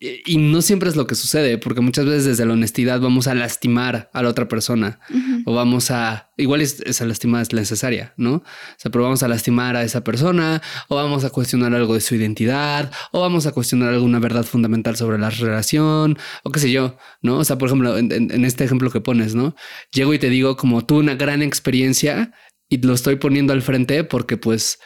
Y 0.00 0.38
no 0.38 0.62
siempre 0.62 0.88
es 0.88 0.96
lo 0.96 1.06
que 1.06 1.14
sucede, 1.14 1.58
porque 1.58 1.80
muchas 1.80 2.06
veces 2.06 2.24
desde 2.24 2.44
la 2.44 2.54
honestidad 2.54 3.00
vamos 3.00 3.28
a 3.28 3.36
lastimar 3.36 4.10
a 4.12 4.22
la 4.22 4.30
otra 4.30 4.48
persona 4.48 4.98
o 5.44 5.54
vamos 5.54 5.92
a, 5.92 6.32
igual 6.36 6.60
es, 6.60 6.80
esa 6.80 7.04
lastima 7.04 7.40
es 7.40 7.52
necesaria, 7.52 8.12
¿no? 8.16 8.34
O 8.34 8.44
sea, 8.78 8.90
pero 8.90 9.04
vamos 9.04 9.22
a 9.22 9.28
lastimar 9.28 9.76
a 9.76 9.84
esa 9.84 10.02
persona 10.02 10.60
o 10.88 10.96
vamos 10.96 11.24
a 11.24 11.30
cuestionar 11.30 11.72
algo 11.72 11.94
de 11.94 12.00
su 12.00 12.16
identidad 12.16 12.90
o 13.12 13.20
vamos 13.20 13.46
a 13.46 13.52
cuestionar 13.52 13.90
alguna 13.90 14.18
verdad 14.18 14.42
fundamental 14.42 14.96
sobre 14.96 15.18
la 15.18 15.30
relación 15.30 16.18
o 16.42 16.50
qué 16.50 16.58
sé 16.58 16.72
yo, 16.72 16.96
¿no? 17.20 17.38
O 17.38 17.44
sea, 17.44 17.58
por 17.58 17.68
ejemplo, 17.68 17.96
en 17.96 18.44
este 18.44 18.64
ejemplo 18.64 18.90
que 18.90 19.00
pones, 19.00 19.36
¿no? 19.36 19.54
Llego 19.92 20.14
y 20.14 20.18
te 20.18 20.30
digo 20.30 20.56
como 20.56 20.84
tuve 20.84 20.98
una 20.98 21.14
gran 21.14 21.42
experiencia 21.42 22.32
y 22.68 22.78
lo 22.78 22.94
estoy 22.94 23.16
poniendo 23.16 23.52
al 23.52 23.62
frente 23.62 24.02
porque 24.02 24.36
pues 24.36 24.80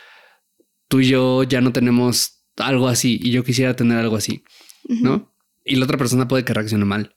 tú 0.88 1.00
y 1.00 1.08
yo 1.08 1.42
ya 1.42 1.60
no 1.60 1.72
tenemos 1.72 2.44
algo 2.56 2.88
así 2.88 3.18
y 3.22 3.30
yo 3.30 3.44
quisiera 3.44 3.76
tener 3.76 3.98
algo 3.98 4.16
así. 4.16 4.42
¿no? 4.88 5.32
Y 5.64 5.76
la 5.76 5.84
otra 5.84 5.98
persona 5.98 6.28
puede 6.28 6.44
que 6.44 6.54
reaccione 6.54 6.84
mal, 6.84 7.14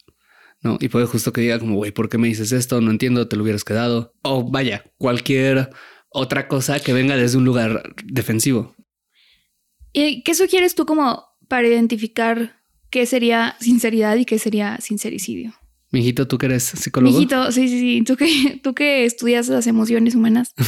¿no? 0.61 0.77
Y 0.79 0.89
puede 0.89 1.05
justo 1.05 1.31
que 1.31 1.41
diga 1.41 1.59
como, 1.59 1.75
güey, 1.75 1.91
¿por 1.91 2.09
qué 2.09 2.17
me 2.17 2.27
dices 2.27 2.51
esto? 2.51 2.81
No 2.81 2.91
entiendo, 2.91 3.27
te 3.27 3.35
lo 3.35 3.43
hubieras 3.43 3.63
quedado. 3.63 4.13
O 4.23 4.49
vaya, 4.49 4.83
cualquier 4.97 5.69
otra 6.09 6.47
cosa 6.47 6.79
que 6.79 6.93
venga 6.93 7.15
desde 7.15 7.37
un 7.37 7.45
lugar 7.45 7.93
defensivo. 8.03 8.75
¿Y 9.93 10.23
qué 10.23 10.33
sugieres 10.35 10.75
tú 10.75 10.85
como 10.85 11.25
para 11.47 11.67
identificar 11.67 12.59
qué 12.89 13.05
sería 13.05 13.55
sinceridad 13.59 14.15
y 14.17 14.25
qué 14.25 14.39
sería 14.39 14.77
sincericidio? 14.81 15.53
Mijito, 15.91 16.27
tú 16.27 16.37
que 16.37 16.45
eres 16.45 16.63
psicólogo. 16.63 17.15
Mijito, 17.15 17.51
sí, 17.51 17.67
sí, 17.67 17.79
sí. 17.79 18.03
Tú 18.03 18.15
que, 18.15 18.59
tú 18.63 18.73
que 18.73 19.05
estudias 19.05 19.47
las 19.49 19.67
emociones 19.67 20.15
humanas. 20.15 20.53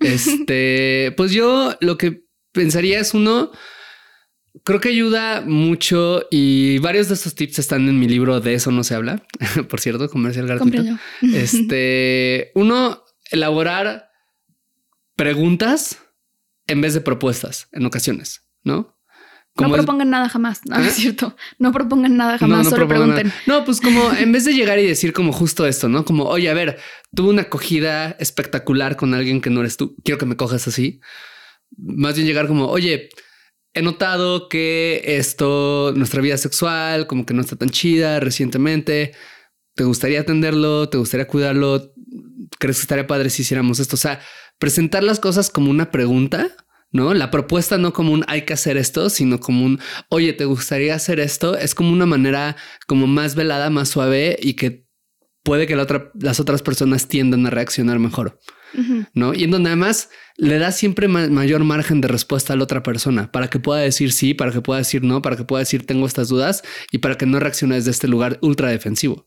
Este, 0.00 1.12
pues 1.18 1.30
yo 1.30 1.76
lo 1.80 1.98
que 1.98 2.24
pensaría 2.52 3.00
es 3.00 3.12
uno, 3.12 3.50
creo 4.64 4.80
que 4.80 4.88
ayuda 4.88 5.42
mucho 5.42 6.26
y 6.30 6.78
varios 6.78 7.08
de 7.08 7.14
estos 7.14 7.34
tips 7.34 7.58
están 7.58 7.86
en 7.86 7.98
mi 7.98 8.08
libro 8.08 8.40
De 8.40 8.54
eso 8.54 8.70
no 8.70 8.82
se 8.82 8.94
habla. 8.94 9.22
Por 9.68 9.80
cierto, 9.80 10.08
comercial 10.08 10.46
gratuito. 10.46 10.82
Este, 11.20 12.50
uno, 12.54 13.04
elaborar 13.30 14.10
preguntas 15.16 15.98
en 16.66 16.80
vez 16.80 16.94
de 16.94 17.00
propuestas 17.00 17.68
en 17.72 17.84
ocasiones, 17.84 18.48
¿no? 18.62 18.99
No 19.68 19.74
es- 19.76 19.82
propongan 19.82 20.10
nada 20.10 20.28
jamás. 20.28 20.60
No, 20.66 20.76
¿Ah? 20.78 20.86
es 20.86 20.94
cierto. 20.94 21.36
No 21.58 21.72
propongan 21.72 22.16
nada 22.16 22.32
no, 22.32 22.38
jamás, 22.38 22.64
no 22.64 22.70
solo 22.70 22.86
propongan 22.88 23.14
pregunten. 23.16 23.26
nada. 23.46 23.58
No, 23.60 23.64
pues 23.64 23.80
como 23.82 24.12
en 24.12 24.32
vez 24.32 24.44
de 24.44 24.52
llegar 24.54 24.78
y 24.78 24.86
decir 24.86 25.12
como 25.12 25.32
justo 25.32 25.66
esto, 25.66 25.88
¿no? 25.88 26.04
Como, 26.04 26.24
oye, 26.24 26.48
a 26.50 26.54
ver, 26.54 26.78
tuve 27.14 27.30
una 27.30 27.42
acogida 27.42 28.16
espectacular 28.18 28.96
con 28.96 29.14
alguien 29.14 29.40
que 29.40 29.50
no 29.50 29.60
eres 29.60 29.76
tú. 29.76 29.96
Quiero 30.04 30.18
que 30.18 30.26
me 30.26 30.36
cojas 30.36 30.66
así. 30.68 31.00
Más 31.76 32.14
bien 32.16 32.26
llegar 32.26 32.46
como, 32.48 32.66
oye, 32.68 33.08
he 33.74 33.82
notado 33.82 34.48
que 34.48 35.02
esto, 35.04 35.92
nuestra 35.94 36.20
vida 36.20 36.36
sexual, 36.36 37.06
como 37.06 37.24
que 37.24 37.34
no 37.34 37.40
está 37.42 37.56
tan 37.56 37.70
chida 37.70 38.18
recientemente. 38.18 39.12
¿Te 39.76 39.84
gustaría 39.84 40.20
atenderlo? 40.20 40.88
¿Te 40.88 40.98
gustaría 40.98 41.28
cuidarlo? 41.28 41.92
¿Crees 42.58 42.78
que 42.78 42.82
estaría 42.82 43.06
padre 43.06 43.30
si 43.30 43.42
hiciéramos 43.42 43.78
esto? 43.78 43.94
O 43.94 43.98
sea, 43.98 44.20
presentar 44.58 45.04
las 45.04 45.20
cosas 45.20 45.48
como 45.48 45.70
una 45.70 45.92
pregunta, 45.92 46.48
¿no? 46.92 47.14
La 47.14 47.30
propuesta 47.30 47.78
no 47.78 47.92
como 47.92 48.12
un 48.12 48.24
hay 48.28 48.42
que 48.42 48.52
hacer 48.52 48.76
esto, 48.76 49.10
sino 49.10 49.40
como 49.40 49.64
un 49.64 49.80
oye, 50.08 50.32
¿te 50.32 50.44
gustaría 50.44 50.94
hacer 50.94 51.20
esto? 51.20 51.56
Es 51.56 51.74
como 51.74 51.92
una 51.92 52.06
manera 52.06 52.56
como 52.86 53.06
más 53.06 53.34
velada, 53.34 53.70
más 53.70 53.88
suave 53.90 54.36
y 54.40 54.54
que 54.54 54.86
puede 55.42 55.66
que 55.66 55.76
la 55.76 55.84
otra, 55.84 56.10
las 56.20 56.38
otras 56.40 56.62
personas 56.62 57.08
tiendan 57.08 57.46
a 57.46 57.50
reaccionar 57.50 57.98
mejor. 57.98 58.38
¿no? 59.14 59.34
Y 59.34 59.42
en 59.42 59.50
donde 59.50 59.70
además 59.70 60.10
le 60.36 60.58
da 60.60 60.70
siempre 60.70 61.08
ma- 61.08 61.26
mayor 61.26 61.64
margen 61.64 62.00
de 62.00 62.06
respuesta 62.06 62.52
a 62.52 62.56
la 62.56 62.62
otra 62.62 62.84
persona 62.84 63.32
para 63.32 63.48
que 63.50 63.58
pueda 63.58 63.80
decir 63.80 64.12
sí, 64.12 64.32
para 64.32 64.52
que 64.52 64.60
pueda 64.60 64.78
decir 64.78 65.02
no, 65.02 65.22
para 65.22 65.36
que 65.36 65.42
pueda 65.42 65.58
decir 65.58 65.86
tengo 65.86 66.06
estas 66.06 66.28
dudas 66.28 66.62
y 66.92 66.98
para 66.98 67.16
que 67.16 67.26
no 67.26 67.40
reaccione 67.40 67.74
desde 67.74 67.90
este 67.90 68.06
lugar 68.06 68.38
ultra 68.42 68.68
defensivo. 68.68 69.26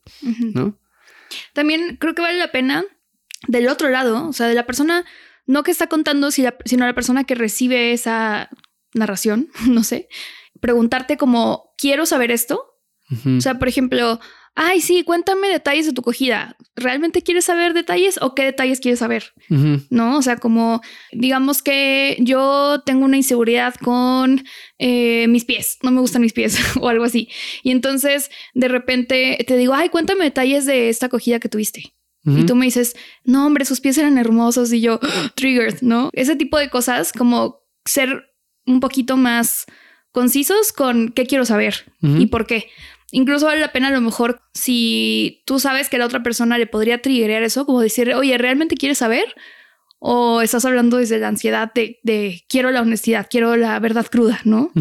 ¿no? 0.53 0.79
También 1.53 1.97
creo 1.99 2.15
que 2.15 2.21
vale 2.21 2.37
la 2.37 2.51
pena 2.53 2.85
del 3.47 3.67
otro 3.67 3.89
lado, 3.89 4.29
o 4.29 4.31
sea, 4.33 4.47
de 4.47 4.53
la 4.53 4.65
persona, 4.65 5.03
no 5.45 5.63
que 5.63 5.71
está 5.71 5.87
contando, 5.87 6.31
si 6.31 6.41
la- 6.41 6.55
sino 6.65 6.85
la 6.85 6.93
persona 6.95 7.23
que 7.23 7.35
recibe 7.35 7.91
esa 7.93 8.49
narración, 8.93 9.49
no 9.69 9.83
sé, 9.83 10.07
preguntarte 10.59 11.17
como, 11.17 11.73
quiero 11.77 12.05
saber 12.05 12.31
esto. 12.31 12.69
O 13.37 13.41
sea, 13.41 13.59
por 13.59 13.67
ejemplo, 13.67 14.19
ay, 14.55 14.79
sí, 14.81 15.03
cuéntame 15.03 15.49
detalles 15.49 15.85
de 15.85 15.93
tu 15.93 16.01
cogida. 16.01 16.55
¿Realmente 16.75 17.21
quieres 17.21 17.45
saber 17.45 17.73
detalles 17.73 18.17
o 18.21 18.33
qué 18.33 18.43
detalles 18.45 18.79
quieres 18.79 18.99
saber? 18.99 19.33
¿no? 19.91 20.17
O 20.17 20.21
sea, 20.21 20.37
como 20.37 20.81
digamos 21.11 21.61
que 21.61 22.15
yo 22.21 22.81
tengo 22.85 23.05
una 23.05 23.17
inseguridad 23.17 23.75
con 23.75 24.43
eh, 24.79 25.27
mis 25.27 25.45
pies, 25.45 25.77
no 25.83 25.91
me 25.91 25.99
gustan 25.99 26.21
mis 26.23 26.33
pies 26.33 26.57
o 26.81 26.87
algo 26.89 27.03
así. 27.03 27.29
Y 27.61 27.71
entonces 27.71 28.31
de 28.55 28.67
repente 28.69 29.37
te 29.45 29.57
digo, 29.57 29.73
ay, 29.75 29.89
cuéntame 29.89 30.23
detalles 30.23 30.65
de 30.65 30.89
esta 30.89 31.07
acogida 31.07 31.39
que 31.39 31.49
tuviste. 31.49 31.93
Y 32.25 32.45
tú 32.45 32.55
me 32.55 32.65
dices, 32.65 32.95
no, 33.25 33.45
hombre, 33.45 33.65
sus 33.65 33.81
pies 33.81 33.97
eran 33.97 34.17
hermosos 34.17 34.71
y 34.71 34.79
yo, 34.79 34.99
triggered, 35.35 35.81
¿no? 35.81 36.09
Ese 36.13 36.37
tipo 36.37 36.57
de 36.57 36.69
cosas, 36.69 37.11
como 37.11 37.63
ser 37.85 38.33
un 38.65 38.79
poquito 38.79 39.17
más 39.17 39.65
concisos 40.13 40.71
con 40.71 41.09
qué 41.09 41.25
quiero 41.25 41.43
saber 41.43 41.91
y 42.01 42.27
por 42.27 42.45
qué. 42.45 42.69
Incluso 43.11 43.45
vale 43.45 43.61
la 43.61 43.71
pena 43.71 43.89
a 43.89 43.91
lo 43.91 44.01
mejor 44.01 44.41
si 44.53 45.43
tú 45.45 45.59
sabes 45.59 45.89
que 45.89 45.97
la 45.97 46.05
otra 46.05 46.23
persona 46.23 46.57
le 46.57 46.65
podría 46.65 47.01
triggerear 47.01 47.43
eso, 47.43 47.65
como 47.65 47.81
decir, 47.81 48.13
oye, 48.13 48.37
¿realmente 48.37 48.75
quieres 48.75 48.99
saber? 48.99 49.25
O 49.99 50.41
estás 50.41 50.65
hablando 50.65 50.97
desde 50.97 51.19
la 51.19 51.27
ansiedad 51.27 51.71
de, 51.73 51.99
de 52.03 52.43
quiero 52.47 52.71
la 52.71 52.81
honestidad, 52.81 53.27
quiero 53.29 53.55
la 53.55 53.77
verdad 53.79 54.07
cruda, 54.09 54.39
¿no? 54.45 54.71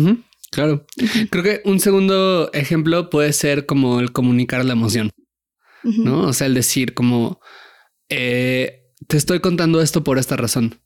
Claro. 0.51 0.87
Creo 1.31 1.43
que 1.43 1.63
un 1.65 1.81
segundo 1.81 2.51
ejemplo 2.53 3.11
puede 3.11 3.33
ser 3.33 3.67
como 3.67 4.01
el 4.01 4.13
comunicar 4.13 4.65
la 4.65 4.75
emoción, 4.75 5.11
¿no? 5.85 6.29
O 6.29 6.33
sea, 6.33 6.47
el 6.47 6.55
decir 6.55 6.95
como 6.95 7.41
eh, 8.09 8.85
te 9.09 9.17
estoy 9.17 9.41
contando 9.41 9.81
esto 9.81 10.05
por 10.05 10.19
esta 10.19 10.37
razón, 10.37 10.81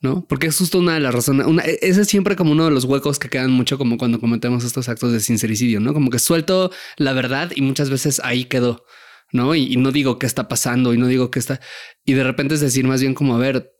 ¿no? 0.00 0.26
Porque 0.26 0.48
es 0.48 0.56
justo 0.58 0.78
una 0.78 0.94
de 0.94 1.00
las 1.00 1.14
razones. 1.14 1.46
Una, 1.46 1.62
e- 1.64 1.78
ese 1.82 2.02
es 2.02 2.08
siempre 2.08 2.36
como 2.36 2.52
uno 2.52 2.64
de 2.64 2.70
los 2.70 2.84
huecos 2.84 3.18
que 3.18 3.28
quedan 3.28 3.50
mucho 3.50 3.78
como 3.78 3.96
cuando 3.98 4.20
cometemos 4.20 4.64
estos 4.64 4.88
actos 4.88 5.12
de 5.12 5.20
sincericidio, 5.20 5.80
¿no? 5.80 5.94
Como 5.94 6.10
que 6.10 6.18
suelto 6.18 6.70
la 6.96 7.12
verdad 7.12 7.52
y 7.54 7.62
muchas 7.62 7.90
veces 7.90 8.20
ahí 8.24 8.44
quedó, 8.44 8.84
¿no? 9.32 9.54
Y, 9.54 9.72
y 9.72 9.76
no 9.76 9.92
digo 9.92 10.18
qué 10.18 10.26
está 10.26 10.48
pasando 10.48 10.92
y 10.92 10.98
no 10.98 11.06
digo 11.06 11.30
qué 11.30 11.38
está. 11.38 11.60
Y 12.04 12.14
de 12.14 12.24
repente 12.24 12.54
es 12.54 12.60
decir 12.60 12.86
más 12.86 13.00
bien 13.00 13.14
como, 13.14 13.34
a 13.36 13.38
ver, 13.38 13.72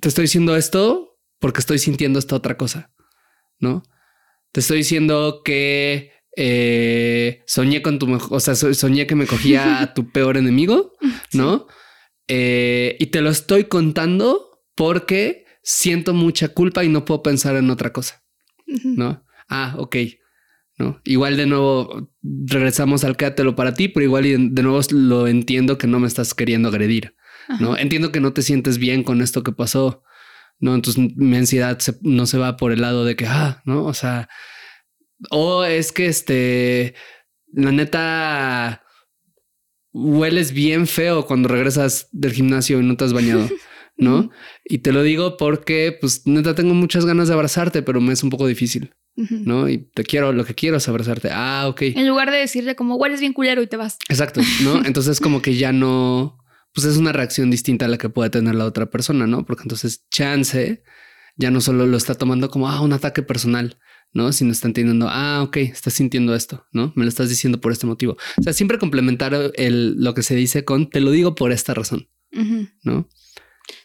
te 0.00 0.08
estoy 0.08 0.22
diciendo 0.22 0.56
esto 0.56 1.18
porque 1.38 1.60
estoy 1.60 1.78
sintiendo 1.78 2.18
esta 2.18 2.36
otra 2.36 2.56
cosa, 2.56 2.90
¿no? 3.58 3.82
Te 4.52 4.60
estoy 4.60 4.78
diciendo 4.78 5.42
que 5.44 6.12
eh, 6.36 7.42
soñé 7.46 7.82
con 7.82 7.98
tu 7.98 8.06
mejor, 8.06 8.36
o 8.36 8.40
sea, 8.40 8.54
so- 8.54 8.72
soñé 8.74 9.06
que 9.06 9.14
me 9.14 9.26
cogía 9.26 9.80
a 9.82 9.94
tu 9.94 10.10
peor 10.10 10.36
enemigo, 10.36 10.92
¿no? 11.32 11.66
Eh, 12.28 12.96
y 12.98 13.06
te 13.06 13.20
lo 13.20 13.30
estoy 13.30 13.64
contando 13.64 14.60
porque 14.74 15.44
siento 15.62 16.14
mucha 16.14 16.48
culpa 16.48 16.84
y 16.84 16.88
no 16.88 17.04
puedo 17.04 17.22
pensar 17.22 17.56
en 17.56 17.70
otra 17.70 17.92
cosa. 17.92 18.22
¿no? 18.84 19.24
Ah, 19.48 19.74
ok. 19.78 19.96
¿No? 20.78 21.00
Igual 21.04 21.36
de 21.36 21.44
nuevo 21.46 22.10
regresamos 22.22 23.04
al 23.04 23.16
quédatelo 23.18 23.54
para 23.54 23.74
ti, 23.74 23.88
pero 23.88 24.04
igual 24.04 24.24
de 24.54 24.62
nuevo 24.62 24.80
lo 24.90 25.28
entiendo 25.28 25.76
que 25.76 25.86
no 25.86 26.00
me 26.00 26.06
estás 26.08 26.32
queriendo 26.32 26.70
agredir, 26.70 27.14
¿no? 27.60 27.76
Entiendo 27.76 28.10
que 28.10 28.20
no 28.20 28.32
te 28.32 28.40
sientes 28.40 28.78
bien 28.78 29.02
con 29.02 29.20
esto 29.20 29.42
que 29.42 29.52
pasó, 29.52 30.02
¿no? 30.58 30.74
Entonces 30.74 31.02
mi 31.16 31.36
ansiedad 31.36 31.78
se- 31.80 31.98
no 32.00 32.24
se 32.24 32.38
va 32.38 32.56
por 32.56 32.72
el 32.72 32.80
lado 32.80 33.04
de 33.04 33.14
que, 33.16 33.26
ah, 33.26 33.60
¿no? 33.66 33.84
O 33.84 33.92
sea, 33.92 34.30
o 35.30 35.64
es 35.64 35.92
que 35.92 36.06
este, 36.06 36.94
la 37.52 37.72
neta, 37.72 38.82
hueles 39.92 40.52
bien 40.52 40.86
feo 40.86 41.26
cuando 41.26 41.48
regresas 41.48 42.08
del 42.12 42.32
gimnasio 42.32 42.80
y 42.80 42.84
no 42.84 42.96
te 42.96 43.04
has 43.04 43.12
bañado, 43.12 43.48
¿no? 43.96 44.30
Y 44.64 44.78
te 44.78 44.92
lo 44.92 45.02
digo 45.02 45.36
porque, 45.36 45.96
pues, 46.00 46.26
neta, 46.26 46.54
tengo 46.54 46.74
muchas 46.74 47.04
ganas 47.04 47.28
de 47.28 47.34
abrazarte, 47.34 47.82
pero 47.82 48.00
me 48.00 48.12
es 48.12 48.22
un 48.22 48.30
poco 48.30 48.46
difícil. 48.46 48.94
¿no? 49.14 49.68
Y 49.68 49.78
te 49.78 50.04
quiero, 50.04 50.32
lo 50.32 50.44
que 50.44 50.54
quiero 50.54 50.78
es 50.78 50.88
abrazarte. 50.88 51.28
Ah, 51.30 51.66
ok. 51.68 51.82
En 51.82 52.08
lugar 52.08 52.30
de 52.30 52.38
decirle 52.38 52.74
como 52.76 52.96
hueles 52.96 53.20
bien 53.20 53.34
culero 53.34 53.60
y 53.60 53.66
te 53.66 53.76
vas. 53.76 53.98
Exacto, 54.08 54.40
¿no? 54.62 54.82
Entonces 54.86 55.20
como 55.20 55.42
que 55.42 55.54
ya 55.54 55.72
no, 55.72 56.38
pues 56.72 56.86
es 56.86 56.96
una 56.96 57.12
reacción 57.12 57.50
distinta 57.50 57.84
a 57.84 57.88
la 57.88 57.98
que 57.98 58.08
puede 58.08 58.30
tener 58.30 58.54
la 58.54 58.64
otra 58.64 58.90
persona, 58.90 59.26
¿no? 59.26 59.44
Porque 59.44 59.62
entonces 59.62 60.06
chance 60.10 60.82
ya 61.36 61.50
no 61.50 61.60
solo 61.60 61.86
lo 61.86 61.96
está 61.96 62.14
tomando 62.14 62.50
como 62.50 62.68
ah, 62.68 62.80
un 62.80 62.92
ataque 62.92 63.22
personal, 63.22 63.78
¿no? 64.12 64.32
Sino 64.32 64.52
está 64.52 64.68
entendiendo, 64.68 65.06
ah, 65.08 65.42
ok, 65.42 65.56
estás 65.58 65.94
sintiendo 65.94 66.34
esto, 66.34 66.66
¿no? 66.72 66.92
Me 66.96 67.04
lo 67.04 67.08
estás 67.08 67.28
diciendo 67.28 67.60
por 67.60 67.72
este 67.72 67.86
motivo. 67.86 68.16
O 68.38 68.42
sea, 68.42 68.52
siempre 68.52 68.78
complementar 68.78 69.52
el, 69.54 70.02
lo 70.02 70.14
que 70.14 70.22
se 70.22 70.34
dice 70.34 70.64
con 70.64 70.90
te 70.90 71.00
lo 71.00 71.10
digo 71.10 71.34
por 71.34 71.52
esta 71.52 71.74
razón. 71.74 72.08
¿no? 72.82 73.08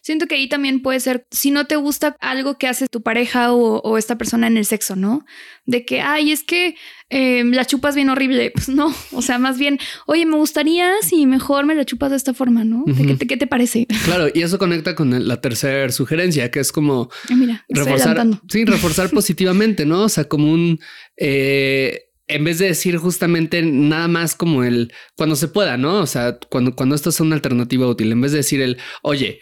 Siento 0.07 0.27
que 0.27 0.35
ahí 0.35 0.47
también 0.47 0.81
puede 0.81 1.01
ser, 1.01 1.27
si 1.31 1.51
no 1.51 1.67
te 1.67 1.75
gusta 1.75 2.15
algo 2.21 2.57
que 2.57 2.69
hace 2.69 2.87
tu 2.87 3.01
pareja 3.01 3.51
o, 3.51 3.97
esta 3.97 4.17
persona 4.17 4.47
en 4.47 4.55
el 4.55 4.63
sexo, 4.63 4.95
¿no? 4.95 5.25
De 5.65 5.83
que, 5.83 5.99
ay, 5.99 6.31
es 6.31 6.45
que 6.45 6.75
eh, 7.09 7.43
la 7.43 7.65
chupas 7.65 7.93
bien 7.93 8.07
horrible. 8.07 8.51
Pues 8.55 8.69
no, 8.69 8.95
o 9.11 9.21
sea, 9.21 9.37
más 9.37 9.57
bien, 9.57 9.79
oye, 10.05 10.25
me 10.25 10.37
gustaría 10.37 10.93
si 11.01 11.25
mejor 11.25 11.65
me 11.65 11.75
la 11.75 11.83
chupas 11.83 12.11
de 12.11 12.15
esta 12.15 12.33
forma, 12.33 12.63
¿no? 12.63 12.85
¿Qué, 13.19 13.35
te, 13.35 13.47
parece? 13.47 13.85
Claro, 14.05 14.29
y 14.33 14.43
eso 14.43 14.57
conecta 14.57 14.95
con 14.95 15.27
la 15.27 15.41
tercera 15.41 15.91
sugerencia, 15.91 16.51
que 16.51 16.61
es 16.61 16.71
como 16.71 17.09
ah, 17.29 17.35
mira, 17.35 17.65
reforzar, 17.67 18.25
sí, 18.47 18.63
reforzar 18.63 19.09
positivamente, 19.09 19.85
¿no? 19.85 20.03
O 20.03 20.09
sea, 20.09 20.23
como 20.23 20.53
un... 20.53 20.79
Eh, 21.17 22.05
en 22.27 22.45
vez 22.45 22.59
de 22.59 22.67
decir 22.67 22.95
justamente 22.95 23.61
nada 23.61 24.07
más 24.07 24.35
como 24.35 24.63
el 24.63 24.93
cuando 25.17 25.35
se 25.35 25.49
pueda, 25.49 25.75
¿no? 25.75 25.99
O 25.99 26.07
sea, 26.07 26.39
cuando, 26.49 26.77
cuando 26.77 26.95
esto 26.95 27.09
es 27.09 27.19
una 27.19 27.35
alternativa 27.35 27.87
útil, 27.87 28.09
en 28.13 28.21
vez 28.21 28.31
de 28.31 28.37
decir 28.37 28.61
el 28.61 28.77
oye, 29.01 29.41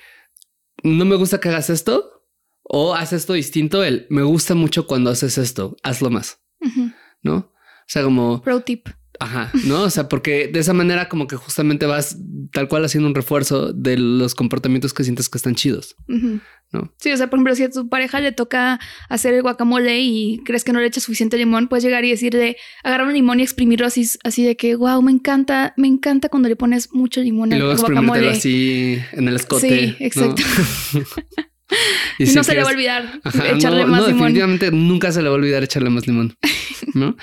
no 0.85 1.03
me 1.03 1.15
gusta 1.15 1.39
que 1.39 1.49
hagas 1.49 1.69
esto 1.69 2.23
o 2.63 2.93
haz 2.93 3.11
esto 3.11 3.33
distinto, 3.33 3.83
el 3.83 4.05
me 4.09 4.21
gusta 4.21 4.55
mucho 4.55 4.87
cuando 4.87 5.09
haces 5.09 5.37
esto, 5.37 5.75
hazlo 5.83 6.09
más, 6.09 6.41
¿no? 7.21 7.35
O 7.35 7.87
sea, 7.87 8.03
como 8.03 8.41
pro 8.41 8.61
tip. 8.61 8.87
Ajá, 9.19 9.51
¿no? 9.65 9.83
O 9.83 9.89
sea, 9.89 10.09
porque 10.09 10.47
de 10.47 10.59
esa 10.59 10.73
manera 10.73 11.09
como 11.09 11.27
que 11.27 11.35
justamente 11.35 11.85
vas 11.85 12.17
tal 12.51 12.67
cual 12.67 12.85
haciendo 12.85 13.07
un 13.07 13.15
refuerzo 13.15 13.73
de 13.73 13.97
los 13.97 14.35
comportamientos 14.35 14.93
que 14.93 15.03
sientes 15.03 15.29
que 15.29 15.37
están 15.37 15.55
chidos, 15.55 15.95
¿no? 16.07 16.93
Sí, 16.97 17.11
o 17.11 17.17
sea, 17.17 17.29
por 17.29 17.37
ejemplo, 17.37 17.55
si 17.55 17.63
a 17.63 17.69
tu 17.69 17.87
pareja 17.89 18.19
le 18.19 18.31
toca 18.31 18.79
hacer 19.09 19.33
el 19.33 19.41
guacamole 19.41 19.99
y 19.99 20.41
crees 20.45 20.63
que 20.63 20.73
no 20.73 20.79
le 20.79 20.87
echa 20.87 20.99
suficiente 20.99 21.37
limón, 21.37 21.67
puedes 21.67 21.83
llegar 21.83 22.03
y 22.05 22.11
decirle, 22.11 22.57
agarrar 22.83 23.07
un 23.07 23.13
limón 23.13 23.39
y 23.39 23.43
exprimirlo 23.43 23.87
así, 23.87 24.07
así 24.23 24.45
de 24.45 24.57
que, 24.57 24.75
wow, 24.75 25.01
me 25.01 25.11
encanta, 25.11 25.73
me 25.77 25.87
encanta 25.87 26.29
cuando 26.29 26.49
le 26.49 26.55
pones 26.55 26.93
mucho 26.93 27.21
limón 27.21 27.51
y 27.51 27.55
luego 27.57 27.71
al 27.71 27.77
guacamole. 27.77 28.29
así 28.29 28.97
en 29.13 29.27
el 29.27 29.35
escote. 29.35 29.69
Sí, 29.69 29.95
exacto. 29.99 30.43
y, 32.19 32.25
no 32.25 32.43
se 32.43 32.53
le 32.53 32.63
va 32.63 32.69
a 32.69 32.73
olvidar 32.73 33.21
echarle 33.55 33.85
más 33.85 34.07
limón. 34.07 34.19
Definitivamente 34.19 34.71
nunca 34.71 35.11
se 35.11 35.21
le 35.21 35.29
va 35.29 35.35
a 35.35 35.37
olvidar 35.37 35.63
echarle 35.63 35.89
más 35.89 36.07
limón. 36.07 36.35
¿no? 36.93 37.17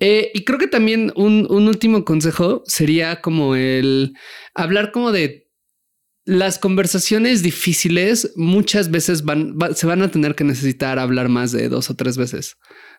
Eh, 0.00 0.30
y 0.34 0.44
creo 0.44 0.58
que 0.58 0.66
también 0.66 1.12
un, 1.16 1.46
último 1.50 2.04
consejo 2.04 2.62
sería 2.66 3.20
como 3.20 3.54
el 3.54 4.14
hablar 4.54 4.90
como 4.92 5.12
de 5.12 5.48
las 6.24 6.58
conversaciones 6.58 7.42
difíciles 7.42 8.32
muchas 8.36 8.90
veces 8.90 9.24
van, 9.24 9.54
se 9.74 9.86
van 9.86 10.02
a 10.02 10.10
tener 10.10 10.34
que 10.34 10.44
necesitar 10.44 10.98
hablar 10.98 11.28
más 11.28 11.52
de 11.52 11.68
dos 11.68 11.90
o 11.90 11.96
tres 11.96 12.18
veces, 12.18 12.56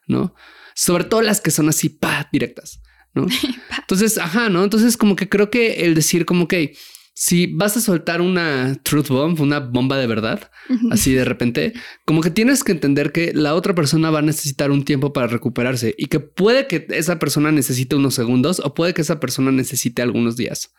¿no? 0.07 0.33
Sobre 0.75 1.03
todo 1.03 1.21
las 1.21 1.41
que 1.41 1.51
son 1.51 1.69
así, 1.69 1.89
pa, 1.89 2.27
directas, 2.31 2.81
¿no? 3.13 3.27
Entonces, 3.77 4.17
ajá, 4.17 4.49
¿no? 4.49 4.63
Entonces 4.63 4.97
como 4.97 5.15
que 5.15 5.29
creo 5.29 5.51
que 5.51 5.85
el 5.85 5.93
decir 5.93 6.25
como 6.25 6.47
que 6.47 6.75
si 7.21 7.47
vas 7.47 7.75
a 7.75 7.81
soltar 7.81 8.21
una 8.21 8.75
truth 8.81 9.09
bomb, 9.09 9.41
una 9.41 9.59
bomba 9.59 9.97
de 9.97 10.07
verdad, 10.07 10.49
así 10.89 11.13
de 11.13 11.25
repente, 11.25 11.73
como 12.05 12.21
que 12.21 12.31
tienes 12.31 12.63
que 12.63 12.71
entender 12.71 13.11
que 13.11 13.33
la 13.33 13.55
otra 13.55 13.75
persona 13.75 14.09
va 14.09 14.19
a 14.19 14.21
necesitar 14.21 14.71
un 14.71 14.85
tiempo 14.85 15.11
para 15.11 15.27
recuperarse 15.27 15.93
y 15.97 16.05
que 16.05 16.21
puede 16.21 16.65
que 16.67 16.87
esa 16.91 17.19
persona 17.19 17.51
necesite 17.51 17.97
unos 17.97 18.15
segundos 18.15 18.61
o 18.63 18.73
puede 18.73 18.93
que 18.93 19.01
esa 19.01 19.19
persona 19.19 19.51
necesite 19.51 20.01
algunos 20.01 20.37
días, 20.37 20.73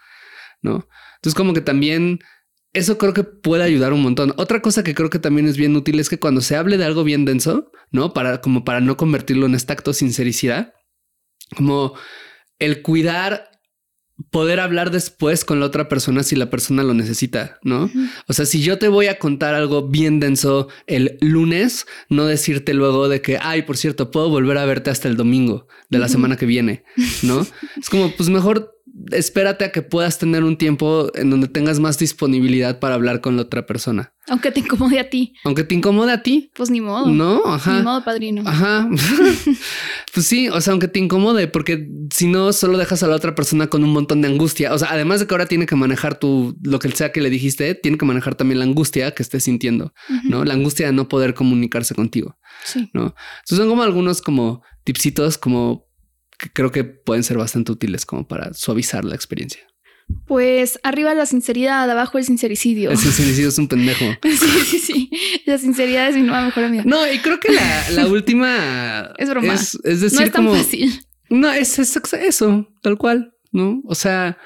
¿no? 0.63 0.89
Entonces 1.17 1.37
como 1.37 1.53
que 1.53 1.61
también 1.61 2.21
eso 2.73 2.97
creo 2.97 3.13
que 3.13 3.25
puede 3.25 3.63
ayudar 3.63 3.93
un 3.93 4.01
montón. 4.01 4.33
Otra 4.39 4.63
cosa 4.63 4.83
que 4.83 4.95
creo 4.95 5.11
que 5.11 5.19
también 5.19 5.47
es 5.47 5.59
bien 5.59 5.77
útil 5.77 6.01
es 6.01 6.09
que 6.09 6.19
cuando 6.19 6.41
se 6.41 6.57
hable 6.57 6.79
de 6.79 6.87
algo 6.87 7.05
bien 7.05 7.27
denso, 7.27 7.71
¿no? 7.91 8.15
Para 8.15 8.41
como 8.41 8.65
para 8.65 8.81
no 8.81 8.97
convertirlo 8.97 9.45
en 9.45 9.55
esta 9.55 9.75
acto 9.75 9.93
sinceridad, 9.93 10.73
como 11.55 11.93
el 12.59 12.81
cuidar 12.81 13.50
poder 14.31 14.61
hablar 14.61 14.91
después 14.91 15.45
con 15.45 15.61
la 15.61 15.67
otra 15.67 15.89
persona 15.89 16.23
si 16.23 16.37
la 16.37 16.51
persona 16.51 16.83
lo 16.83 16.95
necesita, 16.95 17.59
¿no? 17.63 17.91
O 18.29 18.33
sea, 18.33 18.47
si 18.47 18.63
yo 18.63 18.79
te 18.79 18.89
voy 18.89 19.07
a 19.07 19.19
contar 19.19 19.55
algo 19.55 19.89
bien 19.89 20.21
denso 20.21 20.69
el 20.87 21.19
lunes, 21.21 21.87
no 22.09 22.27
decirte 22.27 22.73
luego 22.73 23.09
de 23.09 23.23
que, 23.23 23.39
ay, 23.41 23.63
por 23.63 23.77
cierto, 23.77 24.11
puedo 24.11 24.29
volver 24.29 24.59
a 24.59 24.65
verte 24.65 24.91
hasta 24.91 25.09
el 25.09 25.17
domingo 25.17 25.67
de 25.89 25.99
la 25.99 26.09
semana 26.09 26.37
que 26.37 26.47
viene, 26.47 26.85
¿no? 27.23 27.47
es 27.81 27.91
como, 27.91 28.13
pues 28.13 28.29
mejor 28.29 28.80
espérate 29.13 29.65
a 29.65 29.73
que 29.73 29.83
puedas 29.83 30.19
tener 30.19 30.45
un 30.45 30.57
tiempo 30.57 31.11
en 31.15 31.31
donde 31.31 31.49
tengas 31.49 31.81
más 31.81 31.99
disponibilidad 31.99 32.79
para 32.79 32.95
hablar 32.95 33.21
con 33.21 33.37
la 33.37 33.43
otra 33.43 33.67
persona. 33.67 34.13
Aunque 34.29 34.53
te 34.53 34.61
incomode 34.61 35.01
a 35.01 35.11
ti. 35.11 35.35
Aunque 35.45 35.65
te 35.65 35.75
incomode 35.75 36.13
a 36.13 36.23
ti. 36.23 36.53
Pues 36.55 36.71
ni 36.71 36.81
modo. 36.81 37.07
No, 37.07 37.43
ajá. 37.47 37.79
Ni 37.79 37.83
modo, 37.83 38.05
padrino. 38.05 38.43
Ajá. 38.47 38.89
pues 40.15 40.27
sí, 40.27 40.49
o 40.49 40.61
sea, 40.61 40.73
aunque 40.73 40.89
te 40.89 41.01
incomode, 41.01 41.49
porque 41.49 41.89
si 42.15 42.27
no, 42.27 42.53
solo 42.53 42.79
dejas 42.79 43.03
a 43.03 43.09
la 43.09 43.17
otra 43.17 43.35
persona 43.35 43.67
con 43.67 43.83
un 43.83 43.91
montón 43.91 44.23
de 44.23 44.29
angustia. 44.29 44.73
O 44.73 44.79
sea, 44.79 44.89
además 44.93 45.21
de 45.21 45.27
que 45.27 45.35
ahora 45.35 45.47
tiene 45.47 45.67
que 45.67 45.75
manejar 45.75 46.19
tu, 46.19 46.57
lo 46.63 46.79
que 46.79 46.91
sea 46.93 47.11
que 47.11 47.21
le 47.21 47.31
dijiste, 47.31 47.75
tiene 47.75 47.99
que 47.99 48.07
manejar 48.07 48.37
también 48.37 48.61
la 48.61 48.67
angustia 48.67 49.13
que 49.13 49.23
estés 49.23 49.45
sintiendo, 49.45 49.93
¿no? 50.25 50.45
La 50.45 50.55
angustia 50.55 50.87
de 50.87 50.93
no 50.93 51.09
poder 51.09 51.35
comunicarse 51.35 51.95
contigo. 51.95 52.39
Sí. 52.65 52.89
¿No? 52.93 53.15
Entonces 53.41 53.59
son 53.59 53.69
como 53.69 53.83
algunos 53.83 54.23
como 54.23 54.63
tipsitos 54.85 55.39
como 55.39 55.90
que 56.41 56.51
creo 56.51 56.73
que 56.73 56.85
pueden 56.85 57.23
ser 57.23 57.37
bastante 57.37 57.71
útiles 57.71 58.07
como 58.07 58.27
para 58.27 58.55
suavizar 58.55 59.05
la 59.05 59.15
experiencia. 59.15 59.61
Pues 60.27 60.81
arriba 60.83 61.15
la 61.15 61.27
sinceridad, 61.27 61.89
abajo 61.89 62.19
el 62.19 62.25
sincericidio. 62.25 62.91
El 62.91 62.99
sincericidio 62.99 63.51
es 63.51 63.59
un 63.59 63.69
pendejo. 63.69 64.05
sí, 64.23 64.61
sí, 64.67 64.79
sí. 64.79 65.11
La 65.45 65.59
sinceridad 65.59 66.09
es 66.09 66.17
mi 66.17 66.23
nueva 66.23 66.43
mejor 66.43 66.65
amiga. 66.65 66.83
No, 66.85 67.11
y 67.11 67.19
creo 67.19 67.39
que 67.39 67.53
la, 67.53 68.07
última 68.09 69.13
es 69.19 69.29
broma. 69.29 69.55
Es, 69.55 69.79
decir, 69.83 70.19
no 70.19 70.25
es 70.25 70.33
tan 70.33 70.49
fácil. 70.49 71.01
No, 71.29 71.53
es, 71.53 71.79
es 71.79 71.97
eso, 72.15 72.69
tal 72.83 72.99
cual, 72.99 73.35
¿no? 73.53 73.83
O 73.85 73.95
sea, 73.95 74.39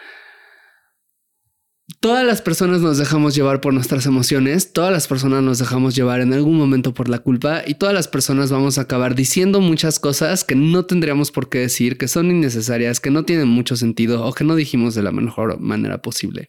Todas 2.00 2.24
las 2.24 2.40
personas 2.40 2.80
nos 2.80 2.96
dejamos 2.96 3.34
llevar 3.34 3.60
por 3.60 3.74
nuestras 3.74 4.06
emociones, 4.06 4.72
todas 4.72 4.90
las 4.90 5.06
personas 5.06 5.42
nos 5.42 5.58
dejamos 5.58 5.94
llevar 5.94 6.22
en 6.22 6.32
algún 6.32 6.56
momento 6.56 6.94
por 6.94 7.10
la 7.10 7.18
culpa 7.18 7.62
y 7.66 7.74
todas 7.74 7.94
las 7.94 8.08
personas 8.08 8.50
vamos 8.50 8.78
a 8.78 8.82
acabar 8.82 9.14
diciendo 9.14 9.60
muchas 9.60 10.00
cosas 10.00 10.44
que 10.44 10.54
no 10.54 10.86
tendríamos 10.86 11.30
por 11.30 11.50
qué 11.50 11.58
decir, 11.58 11.98
que 11.98 12.08
son 12.08 12.30
innecesarias, 12.30 13.00
que 13.00 13.10
no 13.10 13.26
tienen 13.26 13.48
mucho 13.48 13.76
sentido 13.76 14.24
o 14.24 14.32
que 14.32 14.44
no 14.44 14.56
dijimos 14.56 14.94
de 14.94 15.02
la 15.02 15.12
mejor 15.12 15.60
manera 15.60 16.00
posible, 16.00 16.48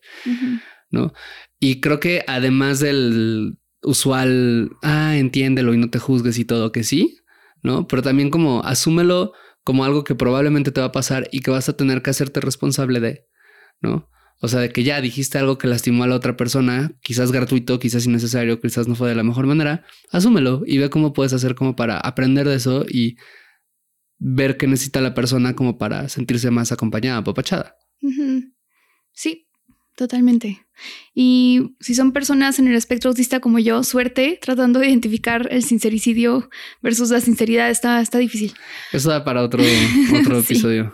¿no? 0.90 1.12
Y 1.60 1.82
creo 1.82 2.00
que 2.00 2.24
además 2.28 2.80
del 2.80 3.60
usual, 3.84 4.72
ah, 4.84 5.18
entiéndelo 5.18 5.74
y 5.74 5.78
no 5.78 5.90
te 5.90 6.00
juzgues 6.00 6.40
y 6.40 6.46
todo, 6.46 6.72
que 6.72 6.86
sí, 6.86 7.18
¿no? 7.62 7.88
Pero 7.88 8.02
también 8.02 8.30
como 8.30 8.64
asúmelo 8.64 9.34
como 9.66 9.84
algo 9.84 10.06
que 10.06 10.16
probablemente 10.16 10.72
te 10.72 10.80
va 10.80 10.88
a 10.88 10.92
pasar 10.94 11.28
y 11.34 11.42
que 11.42 11.52
vas 11.52 11.68
a 11.68 11.76
tener 11.76 12.02
que 12.02 12.12
hacerte 12.12 12.40
responsable 12.40 13.02
de, 13.02 13.28
¿no? 13.82 14.10
O 14.40 14.48
sea, 14.48 14.60
de 14.60 14.70
que 14.70 14.84
ya 14.84 15.02
dijiste 15.02 15.38
algo 15.38 15.58
que 15.58 15.68
lastimó 15.68 16.04
a 16.04 16.08
la 16.08 16.16
otra 16.16 16.36
persona, 16.36 16.92
quizás 17.02 17.32
gratuito, 17.32 17.80
quizás 17.80 18.06
innecesario, 18.06 18.60
quizás 18.60 18.88
no 18.88 18.96
fue 18.96 19.10
de 19.10 19.16
la 19.16 19.24
mejor 19.24 19.48
manera, 19.48 19.86
asúmelo 20.12 20.64
y 20.66 20.78
ve 20.78 20.90
cómo 20.90 21.14
puedes 21.14 21.34
hacer 21.34 21.56
como 21.56 21.76
para 21.76 21.98
aprender 21.98 22.48
de 22.48 22.56
eso 22.56 22.86
y 22.88 23.18
ver 24.18 24.58
qué 24.58 24.68
necesita 24.68 25.02
la 25.02 25.14
persona 25.14 25.56
como 25.56 25.78
para 25.78 26.10
sentirse 26.10 26.52
más 26.52 26.72
acompañada, 26.72 27.20
apapachada. 27.20 27.76
Sí, 29.14 29.48
totalmente. 29.96 30.66
Y 31.14 31.76
si 31.80 31.96
son 31.96 32.12
personas 32.12 32.60
en 32.60 32.68
el 32.68 32.76
espectro 32.76 33.10
autista 33.10 33.40
como 33.40 33.60
yo, 33.60 33.84
suerte 33.84 34.38
tratando 34.42 34.80
de 34.80 34.90
identificar 34.90 35.48
el 35.52 35.64
sincericidio 35.64 36.50
versus 36.82 37.10
la 37.10 37.22
sinceridad 37.22 37.70
está, 37.70 38.02
está 38.02 38.18
difícil. 38.18 38.54
Eso 38.92 39.10
da 39.10 39.24
para 39.24 39.42
otro, 39.42 39.64
otro 40.20 40.40
episodio. 40.40 40.94